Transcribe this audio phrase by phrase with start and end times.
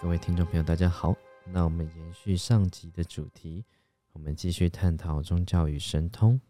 [0.00, 1.12] 各位听众朋友，大家好。
[1.44, 3.64] 那我们延续上集的主题，
[4.12, 6.40] 我们继续探讨宗教与神通。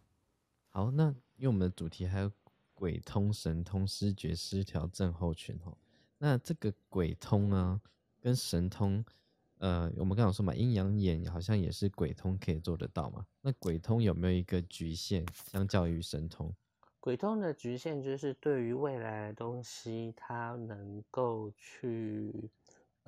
[0.68, 2.30] 好，那因为我们的主题还有
[2.74, 5.74] 鬼通、神通、失觉失调症候群哦。
[6.18, 7.80] 那这个鬼通啊，
[8.20, 9.02] 跟神通，
[9.56, 13.24] 呃，我们刚刚说嘛，阴阳眼好像也是鬼通可以做得到嘛。
[13.40, 16.54] 那鬼通有没有一个局限，相较于神通？
[17.00, 22.50] 鬼通的局限就是对于未来的东西，它能够去。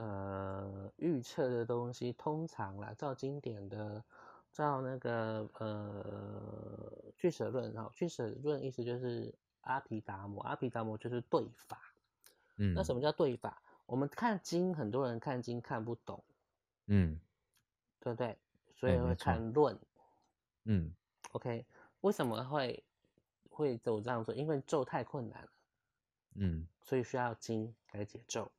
[0.01, 4.03] 呃，预测的东西通常啦，照经典的，
[4.51, 11.79] 照那个呃俱舍论哈，俱舍论意思就是阿毗达摩，阿毗达摩就是对法。
[12.57, 13.61] 嗯，那什么叫对法？
[13.85, 16.25] 我们看经，很多人看经看不懂，
[16.87, 17.21] 嗯，
[17.99, 18.39] 对不对？
[18.75, 19.79] 所以会看论。
[20.65, 20.95] 嗯
[21.33, 21.67] ，OK，
[22.01, 22.83] 为什么会
[23.51, 24.35] 会走这样做？
[24.35, 25.51] 因为咒太困难了，
[26.37, 28.51] 嗯，所以需要经来解咒。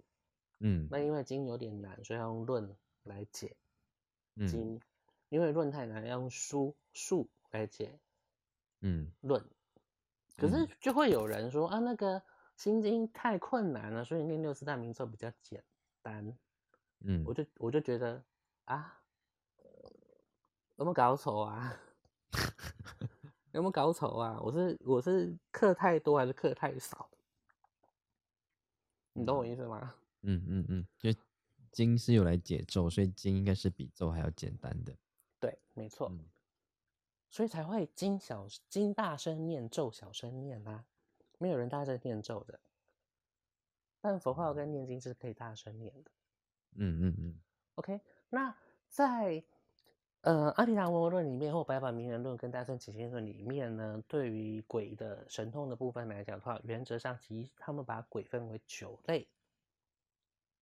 [0.63, 3.55] 嗯，那因为经有点难，所以要用论来解
[4.47, 4.79] 经。
[5.29, 7.97] 因为论太难，要用书数来解。
[8.81, 9.41] 嗯，论。
[10.37, 12.21] 可是就会有人说啊，那个
[12.57, 15.63] 心经太困难了，所以念六字大明咒比较简
[16.01, 16.37] 单。
[16.99, 18.21] 嗯，我就我就觉得
[18.65, 19.01] 啊，
[20.75, 21.79] 有没有搞错啊？
[23.53, 24.37] 有没有搞错啊？
[24.41, 27.09] 我是我是课太多还是课太少？
[29.13, 29.95] 你懂我意思吗？
[30.23, 31.17] 嗯嗯嗯，因为
[31.71, 34.95] 经是用来解咒，所以经应该是比咒还要简单的。
[35.39, 36.11] 对，没错。
[37.29, 40.85] 所以才会经小经大声念咒，小声念啊，
[41.37, 42.59] 没有人大声念咒的。
[44.01, 46.11] 但佛号跟念经是可以大声念的。
[46.73, 47.39] 嗯嗯嗯。
[47.75, 48.53] OK，那
[48.89, 49.41] 在
[50.21, 59.25] 呃《阿毗达摩论》里面或《白法名人论》跟《大圣起心论》里面呢，对于鬼的神通的部分来讲的话，原则上其实他们把鬼分为九类。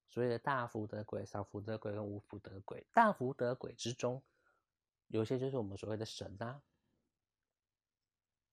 [0.10, 4.22] 所谓的大福德鬼、小福德鬼跟无福德鬼，大福德鬼之中，
[5.08, 6.62] 有些就是我们所谓的神啊，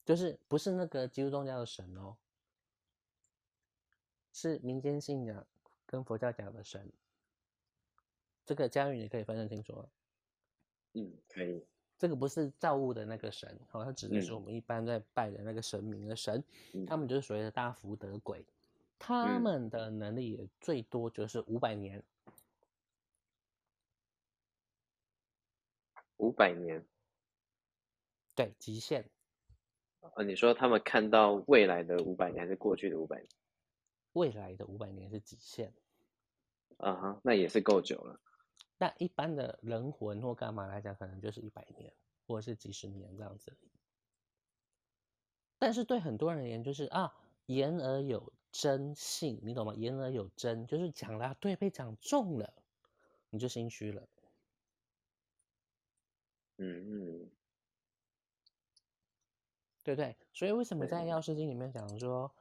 [0.05, 2.17] 就是不是那个基督宗教的神哦，
[4.33, 5.47] 是民间信仰
[5.87, 6.93] 跟佛教讲的神。
[8.45, 9.89] 这个嘉宇你可以分得清楚吗？
[10.93, 11.67] 嗯，可以。
[11.99, 16.45] 这个不是造物的那个神，好像指的是我们一般在拜的那个神明的神，
[16.87, 18.45] 他们就是所谓的大福德鬼。
[18.99, 22.03] 他们的能力也最多就是五百年，
[26.17, 26.85] 五百年，
[28.35, 29.11] 对，极限。
[30.01, 33.29] 呃，你说他们看到未来的五百年还是过去的五百年？
[34.13, 35.75] 未来的五百年是极限。
[36.79, 38.21] 啊哈，那也是够久了。
[38.79, 41.95] 那一般的人魂或干嘛来讲，可能就是一百年
[42.27, 43.57] 或者是几十年这样子。
[45.59, 47.15] 但是对很多人而言，就是啊，
[47.47, 48.33] 言而有。
[48.59, 49.75] 真性，你懂吗？
[49.75, 52.55] 言而有真，就是讲了对，被讲中了，
[53.29, 54.09] 你就心虚了。
[56.57, 57.31] 嗯嗯，
[59.85, 60.17] 对不对？
[60.33, 62.35] 所以为什么在药师经里面讲说，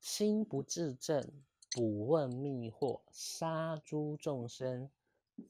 [0.00, 4.90] 心不自正，不问密惑，杀诸众生，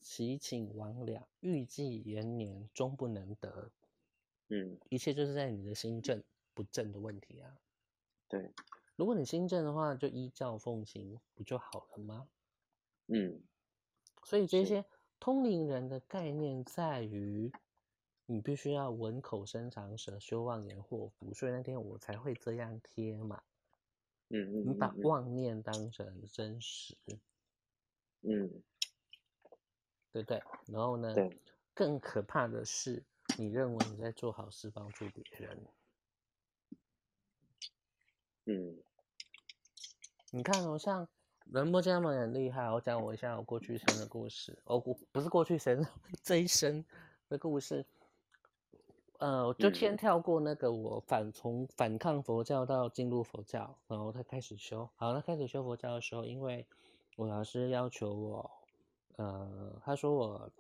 [0.01, 3.73] 其请亡了，欲计延年，终不能得。
[4.49, 6.23] 嗯，一切就是在你的心正
[6.55, 7.59] 不正的问题啊。
[8.29, 8.53] 对。
[8.97, 12.29] 如果你新政的话，就依教奉行，不就好了吗？
[13.07, 13.43] 嗯，
[14.25, 14.85] 所以这些
[15.19, 17.53] 通灵人的概念在于，
[18.27, 23.43] 你必须要闻口生长舌，修妄言祸福，所以那天我才会这样贴嘛。
[24.29, 26.97] 嗯嗯，你把妄念当成真实，
[28.23, 28.63] 嗯，
[30.13, 30.43] 对不对？
[30.67, 31.15] 然后呢？
[31.77, 33.03] 更可怕的是，
[33.37, 35.67] 你认为你在做好事，帮助别人。
[38.47, 38.77] 嗯，
[40.31, 41.09] 你看哦，像
[41.47, 42.71] 仁波切他们很厉害。
[42.71, 44.59] 我讲我一下我过去生的故事。
[44.65, 45.87] 哦，不不是过去生，
[46.23, 46.85] 这一生
[47.29, 47.85] 的故事。
[49.19, 54.89] 呃，我就先跳过那个我反从反抗佛教到进入佛教，然后他开始修。
[54.97, 56.67] 好，他开始修佛教的时候，因为
[57.17, 58.51] 我老师要求我，
[59.17, 60.51] 呃，他说我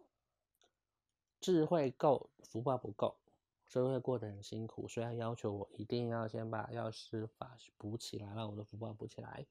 [1.40, 3.16] 智慧够，福报不够。
[3.66, 9.46] 就会过得很辛苦，所以他要求我一定要先把药师法补起来，让我的福报补起来。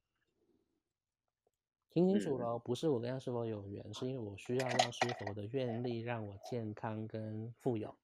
[1.89, 7.95] 听清楚了，不是我跟药师佛有缘，是因为我需要药师佛的愿力，让我健康跟富有。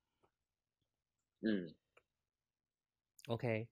[1.39, 1.73] 嗯
[3.27, 3.67] ，OK，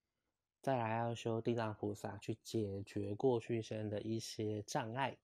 [0.62, 5.18] 再来要修地藏菩萨去解决过去生的一些障碍，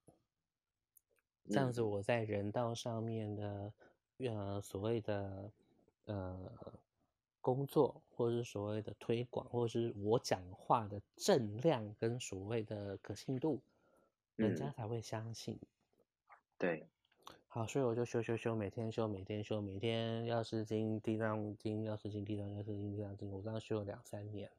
[1.49, 3.73] 这样子我在人道上面的，
[4.17, 5.51] 呃，所谓的，
[6.05, 6.51] 呃。
[7.43, 13.59] 工作，或者是所谓的推广，或者是我讲话的正量跟所谓的可信度，
[14.37, 15.59] 人家才会相信。
[16.57, 16.87] 对，
[17.49, 24.49] 好，所以我就修修修，每天修，每天修，每天药师经、地藏经、药师经、地藏、药师经、地藏经，我这样修了两三年。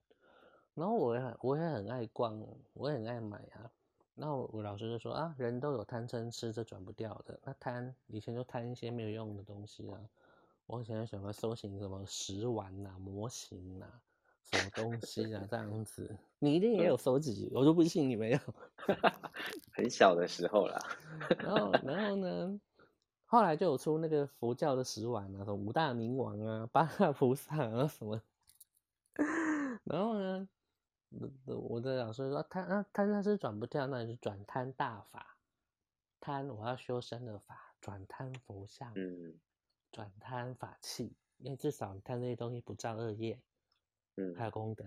[0.75, 3.73] 然后我也很，我也很爱逛，我也很爱买啊。
[4.15, 7.41] 然后我老师就说啊，人都有贪嗔痴，这转不掉的。
[7.45, 9.99] 那贪以前就贪一些没有用的东西啊。
[10.66, 13.87] 我以前喜欢搜寻什么食玩呐、模型呐、
[14.44, 16.16] 什么东西啊这样子。
[16.38, 18.38] 你一定也有收集，我就不信你没有。
[19.72, 20.78] 很小的时候啦。
[21.38, 22.61] 然后，然后呢？
[23.26, 28.22] 后来就有出那个佛教的食玩啊，什么五大明王啊、八大菩萨啊什么。
[29.84, 30.49] 然后呢，
[31.46, 35.37] 我的老师说贪啊贪贪是转不掉，那你就转贪大法。
[36.20, 39.34] 贪我要修身的法，转贪佛像，嗯
[39.94, 43.41] 转贪法器，因为至少你看这些东西不造恶业，
[44.17, 44.82] 嗯还有功德，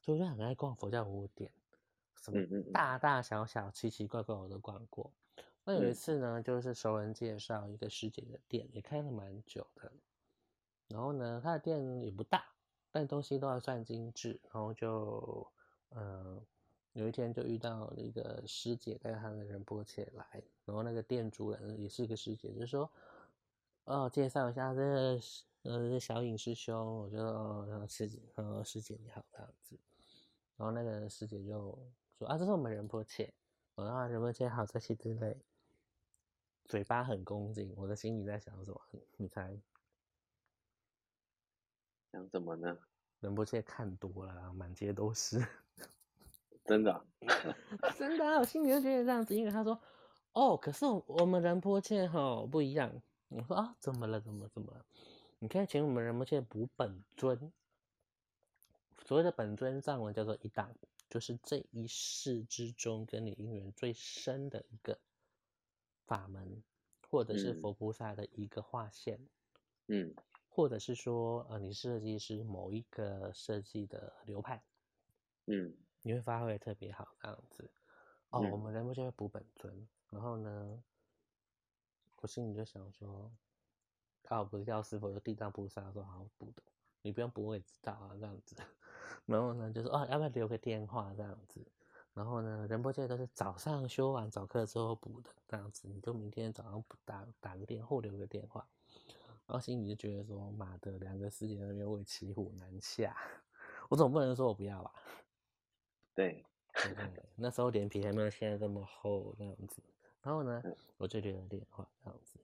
[0.00, 1.52] 所以我就很爱逛佛教博物店，
[2.22, 2.40] 什么
[2.72, 5.12] 大大小小、奇奇怪怪我都逛过。
[5.62, 9.92] 那有一嗯次呢，就是熟人介绍一个师姐的店，也开了蛮久的。
[10.88, 12.46] 然后呢，她的店也不大，
[12.90, 14.40] 但东西都还算精致。
[14.44, 15.46] 然后就，
[15.90, 16.40] 嗯、
[16.94, 22.90] 有一天就遇到一个师姐带她的人波起来，然后那个店主人也是一个师姐，就说，
[23.86, 25.20] 哦，介绍一下这个
[25.62, 29.78] 呃这小影师兄，我就哦师姐，呃师姐你好这样子。
[30.56, 31.78] 然后那个师姐就
[32.18, 33.32] 说啊，这是我们仁波切，
[33.76, 35.40] 我让他仁波切好这些之类。
[36.64, 38.80] 嘴巴很恭敬，我的心里在想什么？
[39.18, 39.56] 你猜？
[42.10, 42.76] 想怎么呢？
[43.20, 45.46] 仁波切看多了，满街都是。
[46.66, 47.04] 真的啊、
[47.96, 49.80] 真的啊、我心里就觉得这样子，因为他说，
[50.32, 53.00] 哦，可是我我们仁波切哈不一样。
[53.28, 54.20] 我说啊，怎么了？
[54.20, 54.84] 怎么怎么了？
[55.38, 57.52] 你可以请我们仁波切补本尊。
[59.04, 60.74] 所谓的本尊藏文叫做一档，
[61.08, 64.98] 就是这一世之中跟你姻缘最深的一个
[66.06, 66.62] 法门，
[67.08, 69.28] 或者是嗯佛菩萨的一个划线，
[69.88, 70.14] 嗯
[70.48, 74.64] 或者是说呃你设计师某一个设计的流派，
[75.46, 77.70] 嗯你会发挥特别好，这样子。
[78.30, 80.82] 哦，我嗯们人不就会补本尊，然后呢，
[82.20, 83.30] 我心里就想说，
[84.28, 86.62] 啊，不是药师佛，有地藏菩萨说好补的，
[87.02, 88.56] 你不用补我也知道啊，这样子。
[89.26, 91.64] 然后呢，就说哦，要不要留个电话这样子？
[92.14, 98.66] 然后呢，仁波切都是早上修完早课之后补的，这样子，你就明天早上补打打个电话留个电话。
[99.46, 103.16] 然后心里就觉得说，妈的，两个师姐在那边为骑虎难下，
[103.88, 104.92] 我总不能说我不要吧？
[106.14, 107.22] 对，对对？
[107.36, 109.80] 那时候脸皮还没有现在这么厚这样子。
[110.26, 112.40] 然后呢嗯，我就留了电话这样子。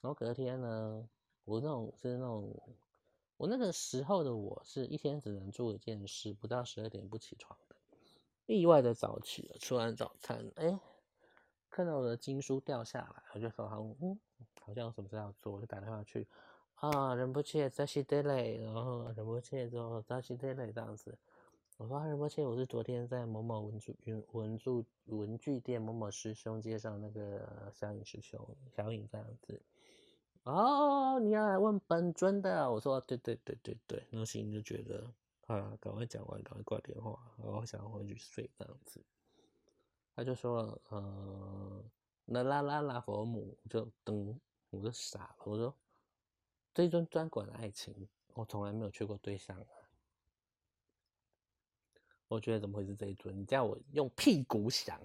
[0.00, 1.06] 然后隔天呢，
[1.44, 2.58] 我那种是那种，
[3.36, 7.76] 我那个时候的我是一天只能做一件事，不到十二点不起床的。
[8.46, 10.80] 意外的早起了，吃完早餐，哎，
[11.68, 14.18] 看到我的经书掉下来，我就说好，嗯，
[14.62, 16.26] 好像有什么事要做，我就打电话去，
[16.76, 21.18] 啊，人不切扎西德勒，然后人不切之后扎西德勒这样子。
[21.78, 28.44] 我说：“仁波切，我是昨天在某某文具文文具文具店某某师兄介绍那个小颖师兄，
[28.74, 29.62] 小颖这样子。
[30.42, 32.68] 哦，你要来问本尊的？
[32.68, 34.04] 我说：对对对对对。
[34.10, 35.08] 那心就觉得，
[35.46, 39.00] 啊，赶快讲完，赶快挂电话，然后想要回去睡这样子。
[40.16, 41.84] 他就说：呃，
[42.24, 44.36] 那拉拉拉佛母，就噔，
[44.70, 45.72] 我就傻了，我说：
[46.74, 49.64] 这尊专管爱情，我从来没有缺过对象。”
[52.28, 53.36] 我觉得怎么会是这一尊？
[53.36, 55.00] 你叫我用屁股想，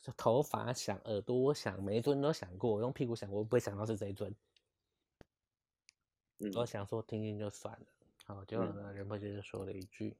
[0.00, 2.72] 就头发想，耳朵想，每一尊都想过。
[2.72, 4.34] 我用屁股想，我不会想到是这一尊。
[6.40, 7.86] 嗯我想说听听就算了。
[8.24, 10.16] 好，结果呢，仁波切就说了一句：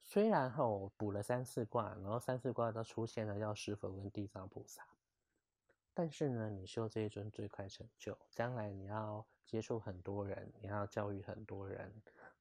[0.00, 4.84] 虽然哈我补了三四卦，然后三四卦都出现了药师佛跟地藏菩萨，
[5.94, 11.92] 但是呢，你修这一尊最快成就，将来你要接触很多人，你要教育很多人。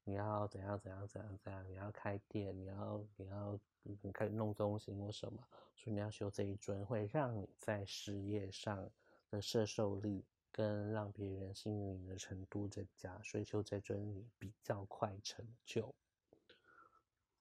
[0.08, 1.70] 你要怎样怎样怎样怎样？
[1.70, 5.46] 你要开店，你要你要你开始弄中心或什么？
[5.76, 8.90] 所以你要修这一尊，会让你在事业上
[9.30, 15.94] 的摄受力跟让别人信任你的程度增加，所以修这尊你比较快成就。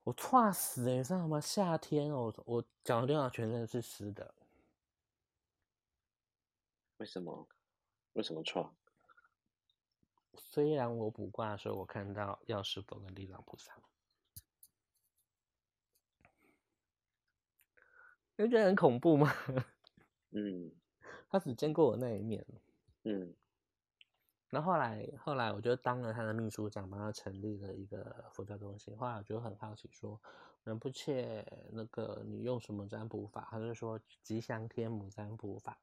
[0.02, 1.40] 我差死哎、欸，知道吗？
[1.40, 4.34] 夏天哦，我讲的电话全身是湿的。
[6.98, 7.46] 为什么？
[8.14, 8.74] 为什么错？
[10.38, 13.72] 虽然我卜卦的时候，我看到药师佛跟地藏菩萨，
[18.36, 19.32] 你觉得很恐怖吗？
[20.32, 20.70] 嗯
[21.28, 22.44] 他只见过我那一面，
[23.04, 23.34] 嗯
[24.48, 28.96] 然后后来后来我就当了他的秘书长，帮他成立了一个佛教中心。
[28.96, 30.20] 后来我就很好奇说，
[30.62, 33.48] 仁波切那个你用什么占卜法？
[33.50, 35.78] 他就说吉祥天母占卜法。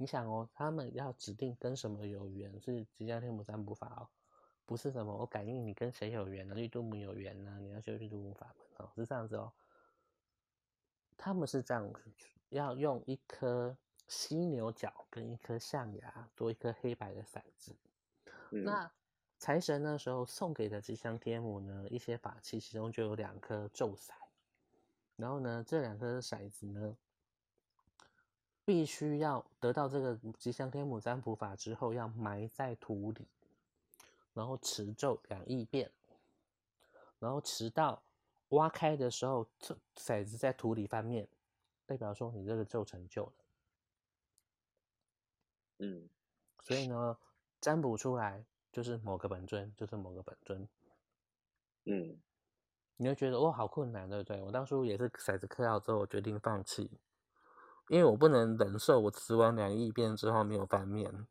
[0.00, 4.08] 你想哦，他们要指定跟什么有缘是吉祥天母占卜法哦，
[4.64, 6.54] 不是什么我感应你跟谁有缘呢？
[6.54, 7.58] 绿度母有缘呢？
[7.60, 9.52] 你要修绿度母法门哦，是这样子哦。
[11.18, 11.92] 他们是这样，
[12.48, 13.76] 要用一颗
[14.08, 17.76] 犀牛角跟一颗象牙做一颗黑白的骰子。
[18.48, 18.90] 那
[19.36, 24.12] 财神那时候送给的吉祥天母呢，一些法器，其中就有两颗咒骰。
[25.16, 26.96] 然后呢，这两颗骰子呢，
[28.70, 33.26] 必须要得到这个吉祥天母占卜法之后，要埋在土里，
[34.32, 35.90] 然后持咒两亿遍，
[37.18, 38.00] 然后持到
[38.50, 41.26] 挖开的时候，这骰子在土里翻面，
[41.84, 43.32] 代表说你这个咒成就了。
[45.78, 46.08] 嗯，
[46.60, 47.18] 所以呢，
[47.60, 50.68] 占卜出来就是某个本尊，就是某个本尊。
[51.86, 52.16] 嗯。
[52.96, 54.40] 你会觉得哦，好困难，对不对？
[54.40, 56.88] 我当初也是骰子嗑好之后，我决定放弃，
[57.90, 61.26] 因为我不能忍受我吃完两亿遍之后没有翻面，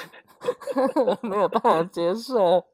[0.96, 2.64] 我没有办法接受。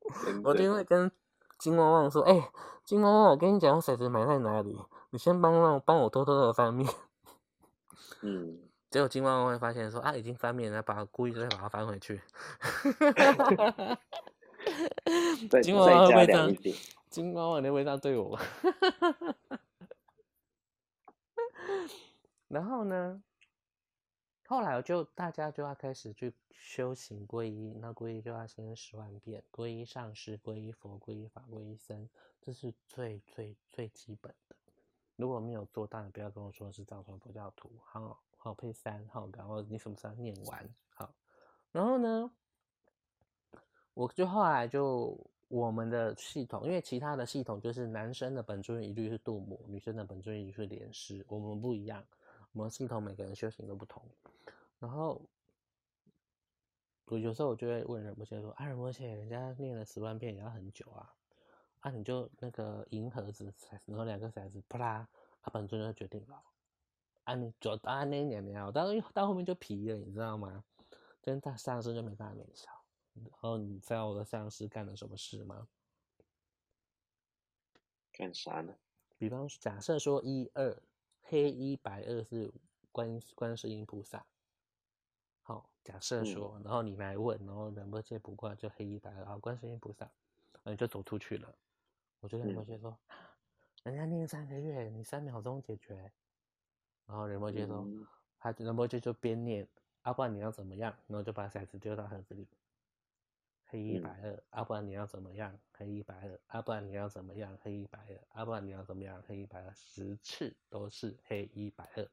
[0.44, 1.10] 我就会跟
[1.58, 2.50] 金旺旺说：“哎，
[2.84, 4.78] 金旺旺，我跟你讲，我骰子埋在哪里？
[5.08, 6.86] 你先帮让帮我偷偷的翻面。”
[8.20, 8.58] 嗯，
[8.90, 12.20] 结果金旺旺会发现说：“啊，已经翻面了，把故意再把它翻回去。
[15.62, 16.54] ”金旺旺会这样。
[17.08, 18.38] 金光万的味道对我，
[22.48, 23.22] 然后呢，
[24.46, 32.08] 后来我就大家就要开始去修行皈依，那皈依就要先十万遍，皈依上师、皈依佛、皈依法、皈依僧，
[32.40, 34.56] 这是最最最基本的。
[35.16, 37.70] 如果没有做到，你不要跟我说是藏传佛教徒。
[37.84, 40.68] 好，好配三，好，然后你什么时候念完？
[40.90, 41.14] 好，
[41.72, 42.30] 然后呢，
[43.94, 45.18] 我就后来就。
[45.48, 51.24] 我们的系统，因为其他的系统就是男生的本尊一律是度母，女生的本尊一律是莲师。
[51.28, 52.04] 我们不一样，
[52.56, 54.02] 我们系统每个人修行都不同。
[54.78, 55.20] 然后
[57.04, 61.14] 我有时候我就会问仁波切说：“啊，仁波切，人家念了十万遍也要很久啊，
[61.80, 63.52] 啊，你就那个银盒子，
[63.84, 65.06] 然后两个骰子，啪啦，
[65.42, 66.42] 啊，本尊就决定了。
[67.24, 70.64] 啊，你就啊那一年没有，到到后面就皮了，你知道吗？
[71.20, 72.70] 跟他上身就没办法免消。”
[73.12, 75.68] 然后你知道我的上司干了什么事吗？
[78.12, 78.74] 干啥呢？
[79.18, 80.82] 比方假设说一二
[81.28, 82.52] 黑一白二是
[82.92, 84.24] 观观世音菩萨，
[85.42, 90.08] 好，假设说，然后你来问，然后仁波切卜卦就黑一白二，好，观世音菩萨，
[90.64, 91.54] 你就走出去了。
[92.20, 92.96] 我就跟仁波切说，
[93.82, 96.12] 人家念三个月，你三秒钟解决。
[97.06, 97.86] 然后仁波切说，
[98.38, 99.68] 他仁波切就边念，
[100.02, 100.96] 阿不然你要怎么样？
[101.06, 102.46] 然后就把骰子丢到盒子里。
[103.76, 105.58] 黑一白二，要不然你要怎么样？
[105.72, 107.58] 黑一白二，要不然你要怎么样？
[107.62, 109.22] 黑一白二，要不然你要怎么样？
[109.28, 112.08] 黑一白二，十次都是黑一白二。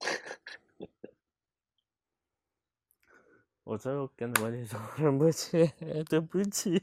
[3.62, 5.64] 我最后跟我姐说：“对不起，
[6.08, 6.80] 对不起。”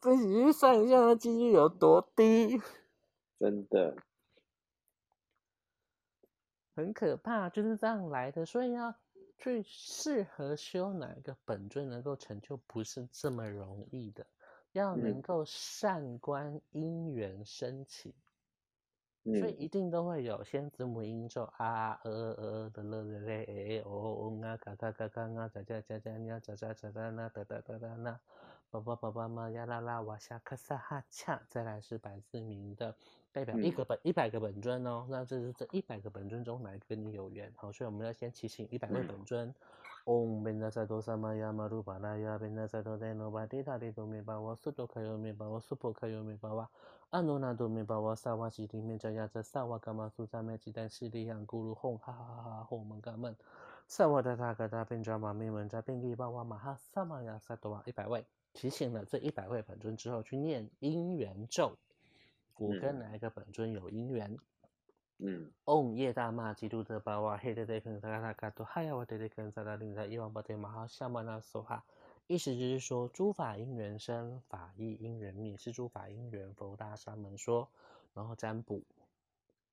[0.00, 2.62] 自己去算一下他，几率有多低？
[3.40, 3.96] 真的，
[6.76, 8.94] 很可怕，就是这样来的，所以要。
[9.38, 14.26] 最适合修哪一个本尊能够成就，不是这么容易的。
[14.72, 18.14] 要能够善观因缘升起，
[19.24, 28.20] 所以一定都会有先子母音咒啊，呃呃呃的了的嘞，哎哦哦啊，嘎嘎嘎嘎啊，喳喳喳喳呀，喳喳喳喳那哒哒哒哒那，
[28.70, 32.94] 宝宝宝宝们呀啦啦哇下咔萨哈恰，再来是百字明的。
[33.32, 37.52] 代表一个本一百个本尊哦，那这是这一百个本尊中哪一个跟你有缘？
[37.56, 39.54] 好，所以我们要先祈请一百位本尊。
[40.06, 46.68] 嗡，宾那萨多萨玛呀玛鲁巴拉雅，宾那萨多德诺巴迪塔蒂多米巴瓦，苏多卡尤米巴瓦，苏婆卡尤米巴瓦，
[47.10, 53.36] 阿努那多米巴瓦，萨瓦西提米扎亚扎萨瓦伽玛苏扎梅吉丹西利扬咕噜哄哈哈哈哄们嘎门，
[53.86, 58.24] 萨瓦达达嘎达宾扎玛米门扎宾利巴瓦玛哈萨玛雅萨多瓦一百位，
[58.56, 61.76] 提醒了这一百位本尊之后，去念因缘咒。
[62.56, 64.38] 我跟哪一个本尊有姻缘？
[65.18, 71.84] 嗯，嗡叶大骂基督的巴瓦黑的这根萨卡萨卡多哈呀，我的这根萨达林在伊万巴对马哈夏玛那梭哈，
[72.26, 77.68] 意思就是说诸法因缘生，法亦因缘灭，是诸法因缘佛大沙门说，
[78.14, 78.82] 然后占卜，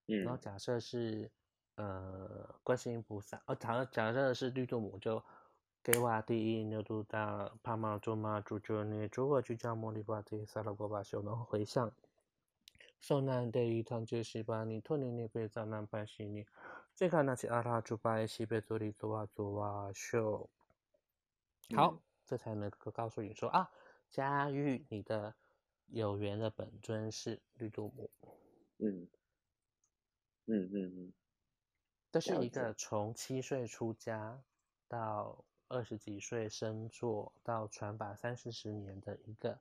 [0.07, 1.29] 嗯，然后假设是
[1.75, 5.23] 呃观世音菩萨，哦，假假设是绿度母就
[5.83, 11.93] 给瓦第一牛肚大帕玛卓玛主就你诸我居家摩利巴提萨拉果巴修，然后回向。
[13.01, 16.45] 受难得于堂就西巴尼托尼尼贝扎南巴西尼，
[16.95, 20.49] 这个那是阿拉朱巴西贝佐里做啊做啊秀。
[21.75, 23.69] 好，这才能够告诉你说啊，
[24.09, 25.35] 嘉玉你的
[25.87, 28.09] 有缘的本尊是绿度母。
[28.77, 29.05] 嗯。
[30.45, 31.13] 嗯嗯嗯，
[32.09, 34.41] 这是一个从七岁出家
[34.87, 35.43] 到
[35.73, 39.59] 二十几岁升做到传法三四十年的一个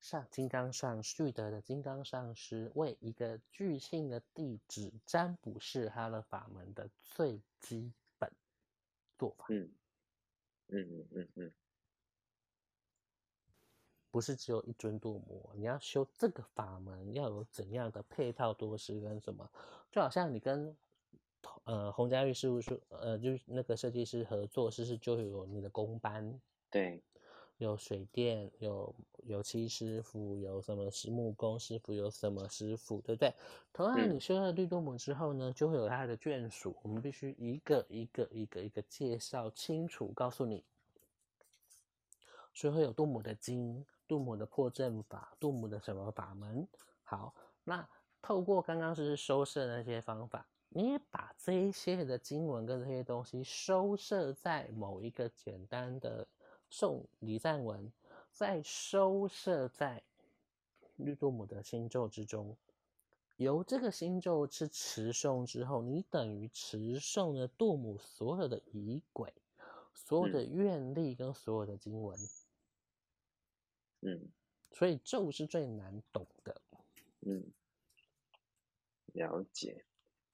[0.00, 8.28] 上金刚上续德的金刚上师，为一个巨信的弟子占卜是他的法门的最基本
[9.16, 9.70] 做法，嗯
[10.66, 11.28] 嗯嗯嗯。
[11.36, 11.52] 嗯，
[14.10, 19.48] 不是只有一尊度母，你要修这个法门要有怎样的配套多师跟什么，
[19.92, 20.76] 就好像你跟
[21.64, 26.40] 呃洪家玉事务所呃就是那个设计师合作，是不是就有你的工班？
[26.70, 27.02] 对，
[27.58, 28.94] 有水电，有
[29.24, 33.34] 油漆师傅，有什么石木工师傅，有什么师傅，对不对？
[33.72, 40.64] 同样，嗯你修了绿度母之后呢，就会有它的眷属，我们必须一个一个一个一个介绍清楚，告诉你。
[42.54, 46.68] 所以会有杜母的经、杜母的破阵法、杜母的什么法门。
[47.02, 47.34] 好，
[47.64, 47.88] 那
[48.20, 56.26] 透过刚刚是收摄的那些方法，你也把这一些的经文跟这些东西收摄在某一个简单的
[56.70, 57.92] 颂礼赞文，
[58.30, 60.02] 再收摄在
[60.96, 62.56] 绿度母的星咒之中。
[63.36, 69.32] 由这个星咒是持诵之后，你等于持诵了杜母所有的仪轨、
[69.94, 72.18] 所有的愿力跟所有的经文。
[74.00, 74.28] 嗯。
[74.74, 76.62] 所以咒是最难懂的，
[77.20, 77.44] 嗯，
[79.12, 79.84] 了解，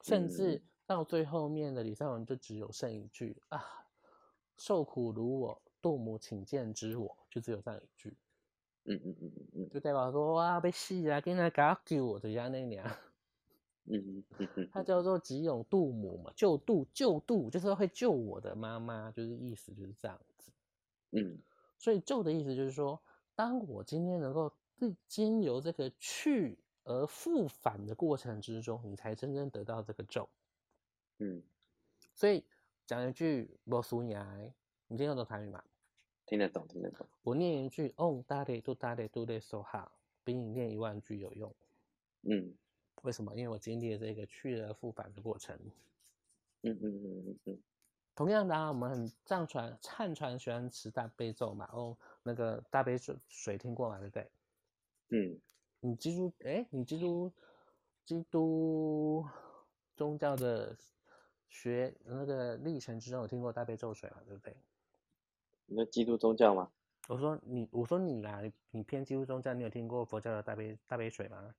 [0.08, 3.62] 甚至嗯到最后面的李善文就只有剩一句啊，
[4.56, 8.16] 受苦如我，杜母请见之我，就只有这样一句，
[8.84, 12.86] 嗯嗯嗯嗯就代表说哇被戏啊，跟他搞救我的样那样，
[13.84, 20.50] 嗯嗯嗯嗯，它叫做吉永杜母嘛，救度救度就是会救我的妈妈，就是意思就是这样子。
[21.12, 21.38] 嗯。
[21.80, 23.00] 所以救的意思就是说，
[23.36, 30.26] 当我今天能够自经由这个去而复返的过程之中，你才真正得到这个咒。
[31.18, 31.42] 嗯，
[32.14, 32.44] 所以
[32.86, 34.36] 讲一句“罗苏牙”，
[34.88, 35.62] 你听得懂台语吗？
[36.24, 39.92] 听得懂听得懂，我念一句 “on 大雷都大雷都雷说哈”，
[40.24, 41.54] 比你念一万句有用。
[42.22, 42.56] 嗯
[43.02, 43.34] 为什么？
[43.36, 45.54] 因为我经历了这个去而复返的过程。
[46.62, 47.62] 嗯嗯嗯嗯嗯，
[48.14, 54.30] 同样的啊，我们很藏传汉传喜欢吃大悲咒嘛，哦，那个大悲水水听过嘛，对不对？
[55.10, 55.40] 嗯
[55.80, 57.32] 你基督哎，你基督
[58.04, 59.24] 基督
[59.96, 60.76] 宗教的
[61.48, 64.56] 学那个历程之中有听过大悲咒水嘛，对不对？
[65.66, 66.70] 你说基督宗教吗？
[67.08, 71.54] 我说你，我说你啦，你你偏基督宗教，你有听过佛教的大悲大悲水吗？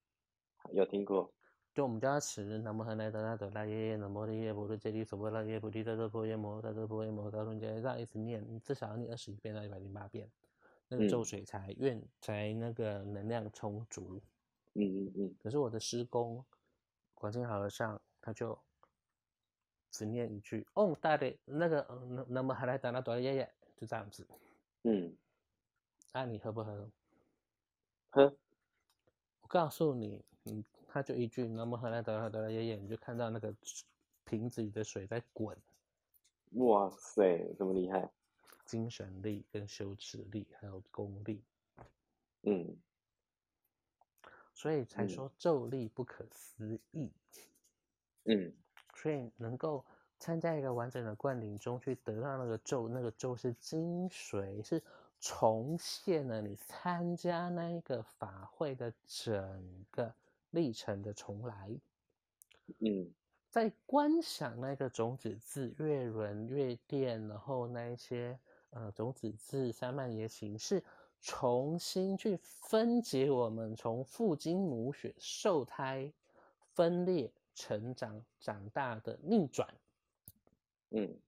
[0.71, 1.33] 有听过，
[1.73, 10.29] 就我们叫它持南无汉来德那德拉耶耶南无利耶波罗揭利所波拉耶菩提萨埵婆耶摩萨埵婆耶摩高伦揭，这样一直念，你至少要念二十一遍到一百零八遍，
[10.89, 14.21] 那个咒嗯水才愿才那个能量充足。
[14.73, 16.43] 嗯嗯嗯可是我的师公
[17.15, 18.57] 广清好和尚他就
[19.89, 24.27] 只念一句哦，大的那个嗯那那么还来打那朵耶耶，就这样子。
[24.83, 25.15] 嗯，
[26.11, 26.89] 啊，你喝不喝？
[28.11, 28.35] 喝，
[29.41, 33.53] 我告诉你，嗯他就一句那么还来打那朵耶耶，你就看到那个
[34.25, 35.57] 瓶子里的水在滚，
[36.53, 38.09] 哇塞，这么厉害，
[38.69, 41.43] 精神力跟修持力还有功力，
[42.43, 42.77] 嗯
[44.53, 47.11] 所以才嗯说咒力不可思议。
[48.25, 48.53] 嗯
[48.95, 49.83] 所以能够
[50.19, 54.83] 参加一个完整的灌顶中去得到那个咒，那个咒是精髓，是
[55.19, 60.13] 重现了你参加那一个法会的整个
[60.51, 61.75] 历程的重来。
[62.77, 63.11] 嗯
[63.49, 68.39] 在观想那个种子字月轮、月殿，然后那一些
[68.71, 70.83] 呃种子字三曼耶形是
[71.21, 76.11] 重新去分解我们从父精母血受胎
[76.73, 79.67] 分裂、成长、长大的逆转。
[80.91, 81.19] 嗯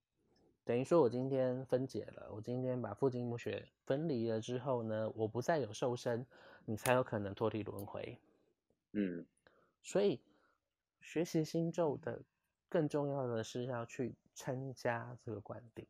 [0.64, 6.24] 等于说，我今天分解了，我今天把父精母血分离了之后呢，我不再有受身，
[6.64, 8.16] 你才有可能脱离轮回。
[8.92, 9.26] 嗯
[9.82, 10.20] 所以，
[11.00, 12.22] 学习星咒的
[12.68, 15.84] 更重要的是要去参加这个灌顶。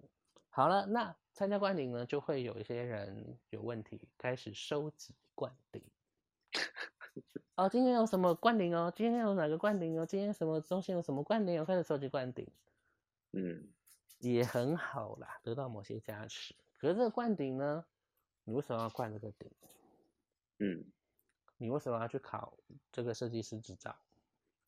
[0.54, 5.82] 好了，那参加灌顶呢，就会有一些人有问题，开始收集灌顶。
[7.54, 8.92] 哦，今天有什么灌顶哦？
[8.94, 10.04] 今天有哪个灌顶哦？
[10.04, 11.64] 今天什么中心有什么灌顶哦？
[11.64, 12.46] 开始收集灌顶，
[13.32, 13.72] 嗯
[14.18, 16.54] 也很好啦，得到某些加持。
[16.78, 17.86] 可是这个灌顶呢，
[18.44, 19.50] 你为什么要灌这个顶？
[20.58, 20.84] 嗯
[21.56, 22.58] 你为什么要去考
[22.92, 23.96] 这个设计师执照？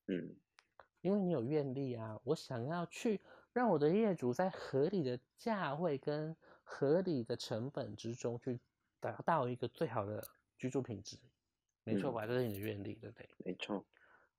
[0.07, 0.35] 嗯
[1.03, 3.20] 因为你有愿力啊，我想要去
[3.55, 8.59] 让我的业主在合理的价位跟合理的成本之中去
[8.99, 10.23] 达到一个最好的
[10.59, 11.17] 居住品质，
[11.85, 12.27] 没错嗯吧？
[12.27, 13.29] 这是你的愿力，对不对？
[13.38, 13.85] 没错，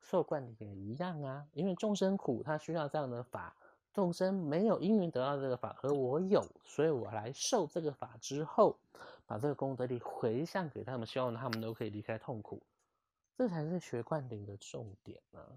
[0.01, 3.55] 受灌顶也一样啊，因为众生苦，他需要这样的法。
[3.93, 8.77] 众生没有因缘得到这个法，而我有，所以我来受这个法之后，
[9.25, 12.61] 把这个功德力回向给他们，希望他们都可以离开痛苦。
[13.37, 15.47] 这才是学灌顶的重点啊，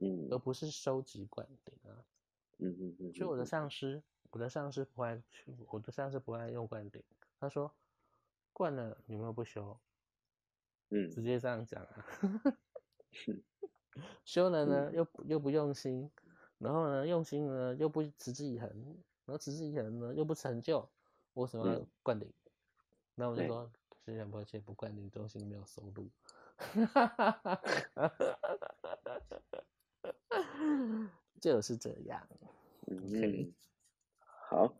[0.00, 1.94] 嗯而不是收集灌顶啊。
[2.58, 7.02] 嗯嗯嗯，所以我的嗯上司，我的上司不爱去，我的上司不爱用灌顶。
[7.40, 7.72] 他说，
[8.52, 9.78] 灌了你们又不修，
[10.90, 12.04] 嗯直接这样讲啊。
[14.24, 16.10] 修了呢，又又不用心，
[16.58, 18.68] 然后呢，用心呢又不持之以恒，
[19.24, 20.88] 然后持之以恒呢又不成就，
[21.34, 22.32] 为什么要嗯灌顶？
[23.14, 23.70] 那我就对说，
[24.04, 26.10] 虽然抱歉，不灌顶，中心没有收入。
[31.40, 32.26] 就是这样。
[32.86, 33.52] 嗯，
[34.48, 34.74] 好。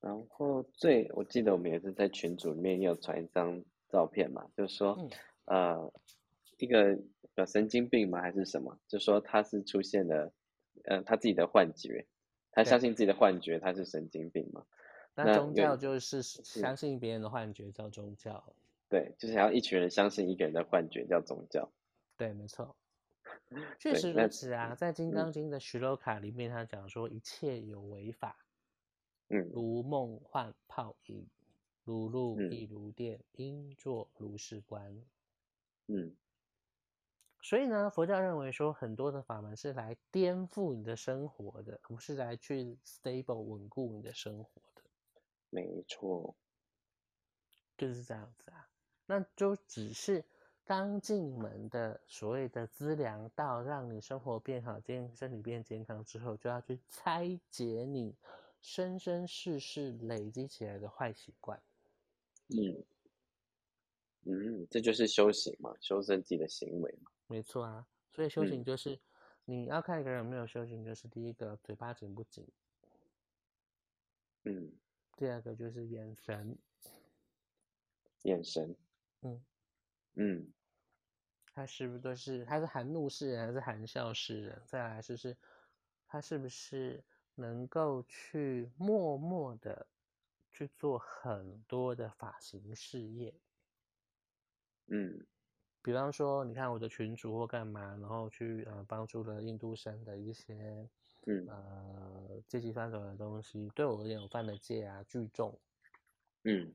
[0.00, 5.10] 然后最我记得我们也是在群组里面有传一张照片嘛，就说嗯
[5.44, 5.92] 呃
[6.56, 6.98] 一个
[7.34, 8.78] 有神经病吗还是什么？
[8.88, 10.32] 就说他是出现了
[10.84, 12.06] 呃他自己的幻觉，
[12.50, 14.64] 他相信自己的幻觉他是神经病嘛？
[15.14, 18.54] 那宗教就是相信别人的幻觉叫宗教，
[18.88, 21.70] 对，就是要一群人相信一个人的幻觉叫宗教。
[22.16, 22.74] 对，没错，
[23.78, 24.74] 确实如此啊。
[24.74, 28.36] 在《金嗯刚经》的徐楼卡里面，他讲说一切有为法，
[29.30, 31.28] 嗯如梦幻泡影，
[31.82, 35.04] 如露嗯亦如电，应作如是观。
[35.88, 36.16] 嗯
[37.42, 44.82] 所以呢，佛教认为说很多的法门是来颠覆你的生活的，不是来去 stable 稳固你的生活的。
[45.52, 46.34] 没错。
[47.78, 48.68] 就是这样子啊，
[49.06, 50.24] 那就只是
[50.70, 58.14] 刚进门的所谓的资粮道，让你生活变好、健身体变健康之后，就要去拆解你
[58.62, 61.60] 生生世世累积起来的坏习惯。
[62.50, 62.84] 嗯
[64.26, 67.10] 嗯，这就是修行嘛，修正自己的行为嘛。
[67.26, 68.64] 没错啊，所以修行嗯。
[68.64, 68.96] 就是、
[69.44, 72.46] 你要看一个人有没有修行，就是第一个嘴巴紧不紧，
[74.44, 74.70] 嗯，
[75.16, 76.56] 第二个就是眼神，
[78.22, 78.76] 眼神，
[79.22, 79.42] 嗯，
[80.14, 80.52] 嗯
[81.52, 84.62] 他是不是都是他是含怒视人还是含笑视人？
[84.66, 85.36] 再来就是
[86.06, 89.86] 他是不是能够去默默的
[90.50, 93.34] 去做很多的发型事业？
[94.86, 95.26] 嗯
[95.82, 100.88] 比方说，你看我的群主或干嘛，然后去呃帮助了印度生的一些
[101.26, 105.58] 嗯呃阶级翻转的东西，对我而言，我犯的戒啊聚众，
[106.44, 106.74] 嗯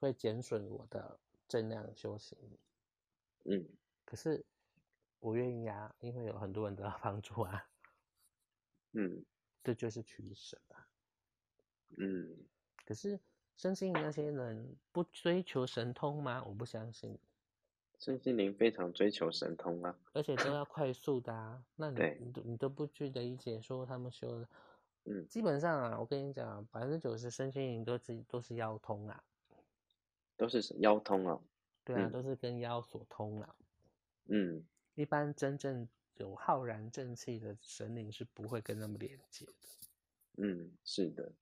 [0.00, 2.38] 会减损我的正量修行。
[3.44, 3.68] 嗯
[4.14, 4.46] 可是
[5.18, 7.66] 我愿意啊，因为有很多人得到帮助啊，
[8.92, 9.24] 嗯
[9.64, 10.86] 这就是取舍啊。
[11.96, 12.46] 嗯，
[12.86, 13.18] 可是
[13.56, 16.44] 身心灵那些人不追求神通吗？
[16.46, 17.18] 我不相信，
[17.98, 19.98] 身心灵非常追求神通啊。
[20.12, 21.64] 而且都要快速的啊。
[21.74, 24.48] 那你你都你都不去理解说他们修的，
[25.06, 29.24] 嗯基本上啊，我跟你讲，百分之九十身心灵都是都是妖通啊，
[30.36, 31.40] 都是妖通啊。
[31.84, 33.56] 对啊，嗯都是跟妖所通啊。
[34.28, 39.52] 嗯一般真正有浩然正气的神灵是不会跟他们连接的。
[40.36, 41.32] 嗯，是的，